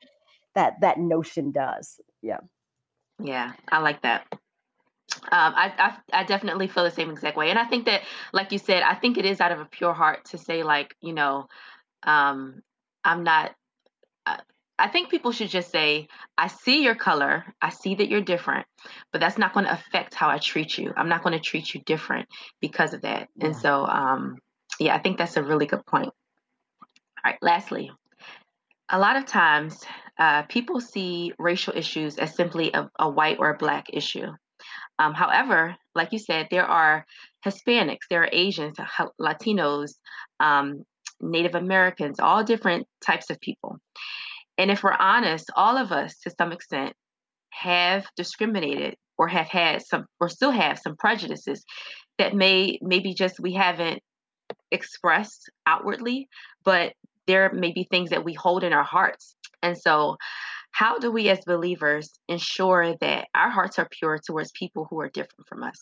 that 0.55 0.73
that 0.81 0.99
notion 0.99 1.53
does. 1.53 2.01
Yeah. 2.21 2.39
Yeah, 3.23 3.53
I 3.69 3.79
like 3.79 4.01
that. 4.01 4.25
Um, 4.31 5.53
I, 5.55 5.71
I, 5.77 6.21
I 6.21 6.23
definitely 6.25 6.67
feel 6.67 6.83
the 6.83 6.91
same 6.91 7.09
exact 7.09 7.37
way, 7.37 7.49
and 7.49 7.57
I 7.57 7.63
think 7.63 7.85
that, 7.85 8.01
like 8.33 8.51
you 8.51 8.57
said, 8.57 8.83
I 8.83 8.95
think 8.95 9.17
it 9.17 9.25
is 9.25 9.39
out 9.39 9.53
of 9.53 9.59
a 9.61 9.65
pure 9.65 9.93
heart 9.93 10.25
to 10.31 10.37
say, 10.37 10.63
like, 10.63 10.95
you 10.99 11.13
know, 11.13 11.47
um, 12.03 12.61
I'm 13.05 13.23
not. 13.23 13.55
I 14.81 14.87
think 14.87 15.09
people 15.09 15.31
should 15.31 15.49
just 15.49 15.69
say, 15.71 16.07
I 16.39 16.47
see 16.47 16.83
your 16.83 16.95
color, 16.95 17.45
I 17.61 17.69
see 17.69 17.93
that 17.93 18.09
you're 18.09 18.21
different, 18.21 18.65
but 19.11 19.21
that's 19.21 19.37
not 19.37 19.53
going 19.53 19.67
to 19.67 19.73
affect 19.73 20.15
how 20.15 20.27
I 20.27 20.39
treat 20.39 20.75
you. 20.75 20.91
I'm 20.97 21.07
not 21.07 21.21
going 21.21 21.37
to 21.37 21.39
treat 21.39 21.71
you 21.75 21.81
different 21.85 22.27
because 22.61 22.95
of 22.95 23.01
that. 23.01 23.29
Yeah. 23.35 23.45
And 23.45 23.55
so, 23.55 23.85
um, 23.85 24.39
yeah, 24.79 24.95
I 24.95 24.99
think 24.99 25.19
that's 25.19 25.37
a 25.37 25.43
really 25.43 25.67
good 25.67 25.85
point. 25.85 26.07
All 26.07 27.31
right, 27.31 27.37
lastly, 27.43 27.91
a 28.89 28.97
lot 28.97 29.17
of 29.17 29.27
times 29.27 29.85
uh, 30.17 30.43
people 30.43 30.81
see 30.81 31.33
racial 31.37 31.75
issues 31.77 32.17
as 32.17 32.35
simply 32.35 32.71
a, 32.73 32.89
a 32.97 33.07
white 33.07 33.37
or 33.37 33.51
a 33.51 33.57
black 33.57 33.85
issue. 33.93 34.25
Um, 34.97 35.13
however, 35.13 35.75
like 35.93 36.11
you 36.11 36.19
said, 36.19 36.47
there 36.49 36.65
are 36.65 37.05
Hispanics, 37.45 38.07
there 38.09 38.23
are 38.23 38.29
Asians, 38.31 38.77
Latinos, 39.19 39.91
um, 40.39 40.85
Native 41.19 41.53
Americans, 41.53 42.19
all 42.19 42.43
different 42.43 42.87
types 43.05 43.29
of 43.29 43.39
people. 43.39 43.77
And 44.61 44.69
if 44.69 44.83
we're 44.83 44.93
honest, 44.93 45.49
all 45.55 45.75
of 45.75 45.91
us 45.91 46.19
to 46.19 46.29
some 46.37 46.51
extent 46.51 46.93
have 47.49 48.05
discriminated 48.15 48.95
or 49.17 49.27
have 49.27 49.47
had 49.47 49.81
some 49.81 50.05
or 50.19 50.29
still 50.29 50.51
have 50.51 50.77
some 50.77 50.95
prejudices 50.95 51.65
that 52.19 52.35
may 52.35 52.77
maybe 52.79 53.15
just 53.15 53.39
we 53.39 53.53
haven't 53.53 54.03
expressed 54.69 55.49
outwardly, 55.65 56.29
but 56.63 56.93
there 57.25 57.51
may 57.51 57.71
be 57.71 57.87
things 57.89 58.11
that 58.11 58.23
we 58.23 58.35
hold 58.35 58.63
in 58.63 58.71
our 58.71 58.83
hearts. 58.83 59.35
And 59.63 59.75
so 59.75 60.17
how 60.69 60.99
do 60.99 61.11
we 61.11 61.29
as 61.29 61.39
believers 61.43 62.11
ensure 62.27 62.95
that 63.01 63.29
our 63.33 63.49
hearts 63.49 63.79
are 63.79 63.87
pure 63.89 64.19
towards 64.23 64.51
people 64.51 64.85
who 64.91 65.01
are 65.01 65.09
different 65.09 65.47
from 65.49 65.63
us? 65.63 65.79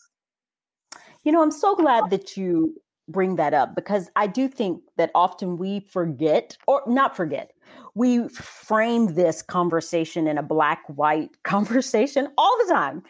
You 1.22 1.32
know, 1.32 1.42
I'm 1.42 1.50
so 1.50 1.76
glad 1.76 2.08
that 2.08 2.38
you 2.38 2.80
bring 3.10 3.36
that 3.36 3.54
up 3.54 3.74
because 3.74 4.10
I 4.16 4.26
do 4.26 4.48
think 4.48 4.82
that 4.96 5.10
often 5.14 5.56
we 5.56 5.80
forget, 5.80 6.56
or 6.66 6.82
not 6.86 7.16
forget, 7.16 7.52
we 7.94 8.28
frame 8.28 9.14
this 9.14 9.42
conversation 9.42 10.26
in 10.26 10.38
a 10.38 10.42
black 10.42 10.82
white 10.88 11.30
conversation 11.42 12.28
all 12.38 12.56
the 12.66 12.72
time. 12.72 13.02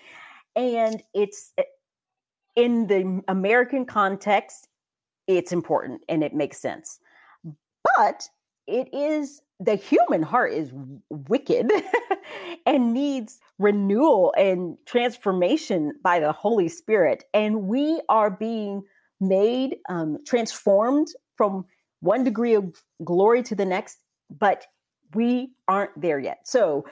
And 0.57 1.03
it's 1.15 1.53
eh, 1.59 1.63
in 2.57 2.87
the 2.89 3.23
American 3.29 3.85
context, 3.85 4.69
it's 5.27 5.53
important 5.53 6.03
and 6.09 6.25
it 6.25 6.35
makes 6.35 6.59
sense. 6.59 6.99
But 7.97 8.29
it 8.67 8.89
is 8.93 9.43
the 9.61 9.75
human 9.75 10.23
heart 10.23 10.53
is 10.53 10.73
wicked 11.11 11.71
and 12.67 12.95
needs 12.95 13.41
renewal 13.59 14.33
and 14.37 14.77
transformation 14.87 15.93
by 16.03 16.19
the 16.19 16.33
Holy 16.33 16.69
Spirit. 16.69 17.25
And 17.35 17.65
we 17.65 18.01
are 18.09 18.31
being 18.31 18.83
made, 19.21 19.77
um, 19.89 20.19
transformed 20.27 21.09
from 21.37 21.65
one 22.01 22.25
degree 22.25 22.55
of 22.55 22.83
glory 23.05 23.43
to 23.45 23.55
the 23.55 23.65
next, 23.65 23.99
but 24.31 24.67
we 25.15 25.53
aren't 25.69 25.99
there 26.01 26.19
yet. 26.19 26.41
So 26.45 26.85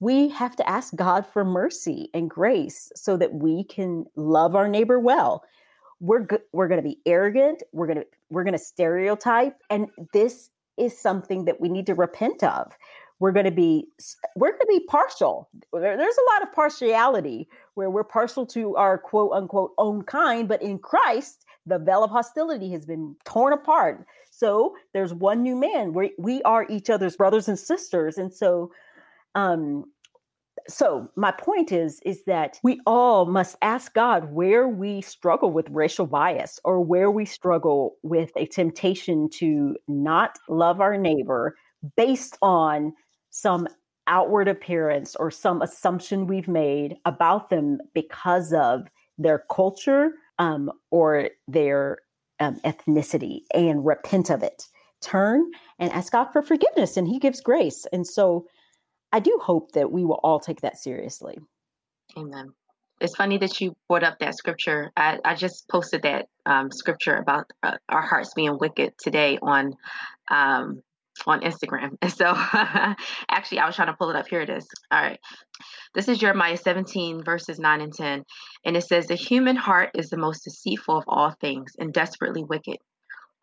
we 0.00 0.28
have 0.30 0.56
to 0.56 0.68
ask 0.68 0.94
God 0.96 1.26
for 1.26 1.44
mercy 1.44 2.10
and 2.12 2.28
grace 2.28 2.90
so 2.96 3.16
that 3.16 3.34
we 3.34 3.64
can 3.64 4.04
love 4.16 4.56
our 4.56 4.68
neighbor 4.68 4.98
well. 4.98 5.44
We're 6.00 6.20
go- 6.20 6.42
we're 6.52 6.66
going 6.66 6.82
to 6.82 6.88
be 6.88 6.98
arrogant. 7.06 7.62
We're 7.72 7.86
going 7.86 7.98
to 7.98 8.06
we're 8.28 8.42
going 8.42 8.58
to 8.58 8.58
stereotype, 8.58 9.56
and 9.70 9.86
this 10.12 10.50
is 10.76 10.98
something 10.98 11.44
that 11.44 11.60
we 11.60 11.68
need 11.68 11.86
to 11.86 11.94
repent 11.94 12.42
of. 12.42 12.72
We're 13.20 13.30
going 13.30 13.44
to 13.44 13.52
be 13.52 13.86
we're 14.34 14.50
going 14.50 14.60
to 14.60 14.66
be 14.66 14.84
partial. 14.88 15.48
There's 15.72 16.16
a 16.16 16.32
lot 16.34 16.42
of 16.42 16.52
partiality 16.52 17.48
where 17.74 17.88
we're 17.88 18.02
partial 18.02 18.44
to 18.46 18.74
our 18.74 18.98
quote 18.98 19.30
unquote 19.32 19.72
own 19.78 20.02
kind, 20.02 20.48
but 20.48 20.60
in 20.60 20.80
Christ, 20.80 21.44
the 21.66 21.78
veil 21.78 22.04
of 22.04 22.10
hostility 22.10 22.70
has 22.72 22.84
been 22.84 23.16
torn 23.24 23.52
apart. 23.52 24.04
So 24.30 24.74
there's 24.92 25.14
one 25.14 25.42
new 25.42 25.56
man. 25.56 25.92
We 25.92 26.12
we 26.18 26.42
are 26.42 26.66
each 26.68 26.90
other's 26.90 27.16
brothers 27.16 27.48
and 27.48 27.58
sisters, 27.58 28.18
and 28.18 28.32
so 28.32 28.70
um, 29.34 29.84
so 30.68 31.08
my 31.16 31.30
point 31.32 31.72
is 31.72 32.00
is 32.04 32.24
that 32.24 32.58
we 32.62 32.80
all 32.86 33.26
must 33.26 33.56
ask 33.62 33.94
god 33.94 34.32
where 34.32 34.68
we 34.68 35.00
struggle 35.00 35.50
with 35.50 35.68
racial 35.70 36.06
bias 36.06 36.60
or 36.64 36.80
where 36.80 37.10
we 37.10 37.24
struggle 37.24 37.96
with 38.02 38.30
a 38.36 38.46
temptation 38.46 39.28
to 39.30 39.76
not 39.88 40.38
love 40.48 40.80
our 40.80 40.96
neighbor 40.96 41.56
based 41.96 42.36
on 42.42 42.92
some 43.30 43.66
outward 44.06 44.48
appearance 44.48 45.16
or 45.16 45.30
some 45.30 45.62
assumption 45.62 46.26
we've 46.26 46.48
made 46.48 46.96
about 47.04 47.50
them 47.50 47.78
because 47.94 48.52
of 48.52 48.86
their 49.18 49.44
culture 49.50 50.12
um, 50.42 50.70
or 50.90 51.30
their 51.46 51.98
um, 52.40 52.58
ethnicity 52.64 53.40
and 53.54 53.86
repent 53.86 54.30
of 54.30 54.42
it 54.42 54.64
turn 55.00 55.50
and 55.78 55.92
ask 55.92 56.12
god 56.12 56.26
for 56.32 56.42
forgiveness 56.42 56.96
and 56.96 57.08
he 57.08 57.18
gives 57.18 57.40
grace 57.40 57.86
and 57.92 58.06
so 58.06 58.46
I 59.12 59.20
do 59.20 59.38
hope 59.42 59.72
that 59.72 59.92
we 59.92 60.04
will 60.04 60.20
all 60.22 60.40
take 60.40 60.62
that 60.62 60.78
seriously. 60.78 61.38
Amen. 62.16 62.52
It's 63.00 63.14
funny 63.14 63.36
that 63.38 63.60
you 63.60 63.74
brought 63.88 64.04
up 64.04 64.18
that 64.20 64.36
scripture. 64.36 64.90
I, 64.96 65.18
I 65.24 65.34
just 65.34 65.68
posted 65.68 66.02
that 66.02 66.28
um, 66.46 66.70
scripture 66.70 67.16
about 67.16 67.50
uh, 67.62 67.76
our 67.88 68.02
hearts 68.02 68.32
being 68.34 68.58
wicked 68.58 68.94
today 68.98 69.38
on 69.42 69.74
um, 70.30 70.82
on 71.26 71.40
Instagram. 71.40 71.96
And 72.00 72.12
so 72.16 72.32
actually, 73.28 73.58
I 73.58 73.66
was 73.66 73.76
trying 73.76 73.88
to 73.88 73.94
pull 73.94 74.10
it 74.10 74.16
up. 74.16 74.28
Here 74.28 74.40
it 74.40 74.50
is. 74.50 74.66
All 74.90 75.02
right. 75.02 75.20
This 75.94 76.08
is 76.08 76.18
Jeremiah 76.18 76.56
17, 76.56 77.22
verses 77.22 77.58
9 77.58 77.80
and 77.80 77.92
10. 77.92 78.24
And 78.64 78.76
it 78.76 78.84
says, 78.84 79.06
The 79.06 79.14
human 79.14 79.56
heart 79.56 79.90
is 79.94 80.10
the 80.10 80.16
most 80.16 80.44
deceitful 80.44 80.96
of 80.96 81.04
all 81.06 81.34
things 81.40 81.72
and 81.78 81.92
desperately 81.92 82.44
wicked. 82.44 82.78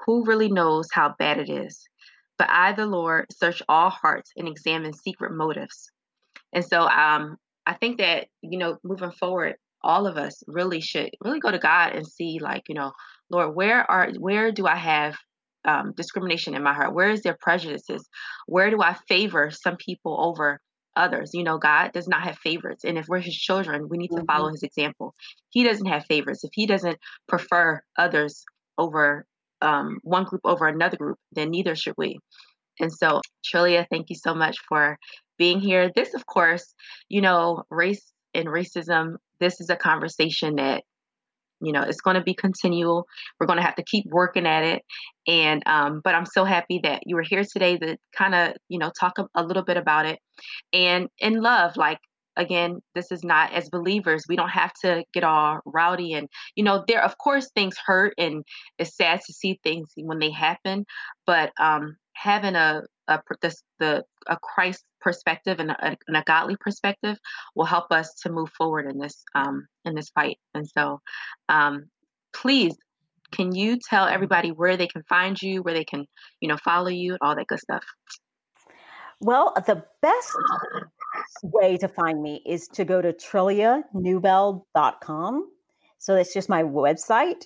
Who 0.05 0.25
really 0.25 0.49
knows 0.49 0.87
how 0.91 1.15
bad 1.19 1.37
it 1.37 1.49
is? 1.49 1.87
But 2.37 2.49
I, 2.49 2.71
the 2.71 2.85
Lord, 2.85 3.25
search 3.31 3.61
all 3.67 3.89
hearts 3.89 4.31
and 4.37 4.47
examine 4.47 4.93
secret 4.93 5.33
motives. 5.33 5.91
And 6.53 6.65
so 6.65 6.87
um, 6.87 7.37
I 7.65 7.73
think 7.73 7.99
that, 7.99 8.27
you 8.41 8.57
know, 8.57 8.77
moving 8.83 9.11
forward, 9.11 9.55
all 9.81 10.07
of 10.07 10.17
us 10.17 10.41
really 10.47 10.81
should 10.81 11.11
really 11.23 11.39
go 11.39 11.51
to 11.51 11.59
God 11.59 11.93
and 11.93 12.07
see, 12.07 12.39
like, 12.39 12.63
you 12.67 12.75
know, 12.75 12.93
Lord, 13.29 13.55
where 13.55 13.89
are 13.89 14.11
where 14.17 14.51
do 14.51 14.65
I 14.65 14.75
have 14.75 15.15
um, 15.65 15.93
discrimination 15.95 16.55
in 16.55 16.63
my 16.63 16.73
heart? 16.73 16.93
Where 16.93 17.09
is 17.09 17.21
there 17.21 17.37
prejudices? 17.39 18.07
Where 18.47 18.69
do 18.69 18.81
I 18.81 18.95
favor 19.07 19.51
some 19.51 19.77
people 19.77 20.17
over 20.19 20.59
others? 20.95 21.31
You 21.33 21.43
know, 21.43 21.57
God 21.57 21.91
does 21.91 22.07
not 22.07 22.23
have 22.23 22.37
favorites, 22.37 22.83
and 22.83 22.97
if 22.97 23.07
we're 23.07 23.19
His 23.19 23.35
children, 23.35 23.89
we 23.89 23.97
need 23.97 24.09
to 24.09 24.17
mm-hmm. 24.17 24.25
follow 24.25 24.49
His 24.49 24.63
example. 24.63 25.13
He 25.49 25.63
doesn't 25.63 25.85
have 25.87 26.05
favorites. 26.05 26.43
If 26.43 26.51
He 26.53 26.65
doesn't 26.65 26.97
prefer 27.27 27.81
others 27.97 28.43
over 28.77 29.25
um, 29.61 29.99
one 30.03 30.23
group 30.23 30.41
over 30.45 30.67
another 30.67 30.97
group, 30.97 31.17
then 31.33 31.51
neither 31.51 31.75
should 31.75 31.95
we. 31.97 32.19
And 32.79 32.91
so, 32.91 33.21
Trillia, 33.45 33.85
thank 33.89 34.09
you 34.09 34.15
so 34.15 34.33
much 34.33 34.57
for 34.67 34.97
being 35.37 35.59
here. 35.59 35.91
This, 35.93 36.13
of 36.13 36.25
course, 36.25 36.73
you 37.09 37.21
know, 37.21 37.63
race 37.69 38.11
and 38.33 38.47
racism, 38.47 39.15
this 39.39 39.59
is 39.59 39.69
a 39.69 39.75
conversation 39.75 40.55
that, 40.55 40.83
you 41.61 41.71
know, 41.71 41.81
it's 41.81 42.01
going 42.01 42.15
to 42.15 42.23
be 42.23 42.33
continual. 42.33 43.05
We're 43.39 43.47
going 43.47 43.57
to 43.57 43.65
have 43.65 43.75
to 43.75 43.83
keep 43.83 44.05
working 44.07 44.47
at 44.47 44.63
it. 44.63 44.83
And, 45.27 45.63
um, 45.65 46.01
but 46.03 46.15
I'm 46.15 46.25
so 46.25 46.45
happy 46.45 46.79
that 46.83 47.03
you 47.05 47.15
were 47.15 47.21
here 47.21 47.43
today 47.43 47.77
to 47.77 47.97
kind 48.15 48.35
of, 48.35 48.53
you 48.67 48.79
know, 48.79 48.91
talk 48.99 49.19
a, 49.19 49.27
a 49.35 49.43
little 49.43 49.63
bit 49.63 49.77
about 49.77 50.05
it 50.05 50.19
and 50.73 51.07
in 51.19 51.41
love, 51.41 51.77
like, 51.77 51.99
again 52.39 52.79
this 52.95 53.11
is 53.11 53.23
not 53.23 53.53
as 53.53 53.69
believers 53.69 54.23
we 54.29 54.35
don't 54.35 54.49
have 54.49 54.71
to 54.81 55.03
get 55.13 55.23
all 55.23 55.59
rowdy 55.65 56.13
and 56.13 56.29
you 56.55 56.63
know 56.63 56.83
there 56.87 57.03
of 57.03 57.17
course 57.17 57.51
things 57.53 57.75
hurt 57.85 58.13
and 58.17 58.43
it's 58.77 58.95
sad 58.95 59.19
to 59.25 59.33
see 59.33 59.59
things 59.61 59.89
when 59.97 60.19
they 60.19 60.31
happen 60.31 60.85
but 61.27 61.51
um 61.59 61.97
having 62.21 62.55
a 62.55 62.81
a 63.07 63.19
this, 63.41 63.63
the 63.79 64.03
a 64.27 64.37
Christ 64.41 64.83
perspective 65.01 65.59
and 65.59 65.71
a, 65.71 65.97
and 66.07 66.17
a 66.17 66.23
godly 66.25 66.55
perspective 66.59 67.17
will 67.55 67.65
help 67.65 67.91
us 67.91 68.13
to 68.23 68.31
move 68.31 68.49
forward 68.57 68.91
in 68.91 68.99
this 68.99 69.23
um 69.35 69.67
in 69.85 69.95
this 69.95 70.09
fight. 70.09 70.37
And 70.53 70.67
so 70.67 70.99
um 71.47 71.85
please 72.33 72.75
can 73.31 73.55
you 73.55 73.77
tell 73.77 74.05
everybody 74.05 74.49
where 74.49 74.75
they 74.75 74.87
can 74.87 75.03
find 75.07 75.41
you 75.41 75.61
where 75.61 75.73
they 75.73 75.85
can 75.85 76.05
you 76.41 76.49
know 76.49 76.57
follow 76.57 76.89
you 76.89 77.17
all 77.21 77.35
that 77.35 77.47
good 77.47 77.59
stuff? 77.59 77.85
Well 79.21 79.53
the 79.65 79.83
best 80.01 80.35
way 81.43 81.77
to 81.77 81.87
find 81.87 82.21
me 82.21 82.41
is 82.45 82.67
to 82.73 82.83
go 82.85 83.01
to 83.01 83.13
trillianewbell.com 83.13 85.49
So 85.97 86.15
that's 86.15 86.33
just 86.33 86.49
my 86.49 86.63
website. 86.63 87.45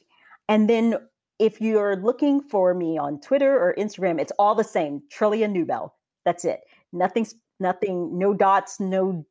And 0.50 0.70
then 0.70 0.98
if 1.44 1.60
you're 1.60 1.98
looking 1.98 2.40
for 2.40 2.74
me 2.74 2.98
on 2.98 3.20
Twitter 3.20 3.54
or 3.54 3.76
Instagram, 3.78 4.18
it's 4.18 4.32
all 4.40 4.56
the 4.56 4.64
same. 4.64 5.02
Trillia 5.14 5.52
Newbell. 5.52 5.90
That's 6.24 6.46
it. 6.46 6.62
Nothing's 6.94 7.36
nothing, 7.60 8.18
no 8.18 8.34
dots, 8.34 8.80
no 8.80 9.26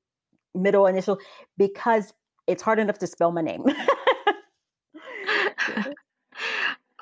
middle 0.54 0.86
initial, 0.86 1.18
because 1.56 2.12
it's 2.46 2.62
hard 2.62 2.78
enough 2.78 2.98
to 2.98 3.06
spell 3.06 3.32
my 3.32 3.40
name. 3.40 3.64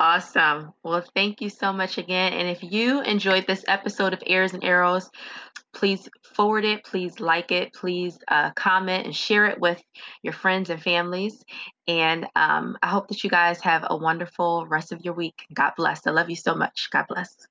Awesome. 0.01 0.73
Well, 0.83 1.05
thank 1.15 1.43
you 1.43 1.51
so 1.51 1.75
much 1.75 1.99
again. 1.99 2.33
And 2.33 2.49
if 2.49 2.63
you 2.63 3.03
enjoyed 3.03 3.47
this 3.47 3.67
episode 3.69 4.15
of 4.15 4.23
Airs 4.27 4.55
and 4.55 4.65
Arrows, 4.65 5.11
please 5.75 6.09
forward 6.35 6.65
it, 6.65 6.85
please 6.85 7.21
like 7.21 7.53
it, 7.53 7.75
please 7.75 8.19
uh, 8.27 8.51
comment 8.53 9.05
and 9.05 9.15
share 9.15 9.47
it 9.49 9.61
with 9.61 9.79
your 10.23 10.33
friends 10.33 10.71
and 10.71 10.83
families. 10.83 11.45
And 11.91 12.29
um, 12.37 12.79
I 12.83 12.89
hope 12.89 13.09
that 13.09 13.25
you 13.25 13.31
guys 13.31 13.61
have 13.63 13.85
a 13.91 13.97
wonderful 13.97 14.67
rest 14.69 14.93
of 14.93 15.05
your 15.05 15.15
week. 15.15 15.47
God 15.53 15.73
bless. 15.77 16.07
I 16.07 16.13
love 16.13 16.31
you 16.31 16.37
so 16.37 16.55
much. 16.55 16.89
God 16.93 17.07
bless. 17.09 17.49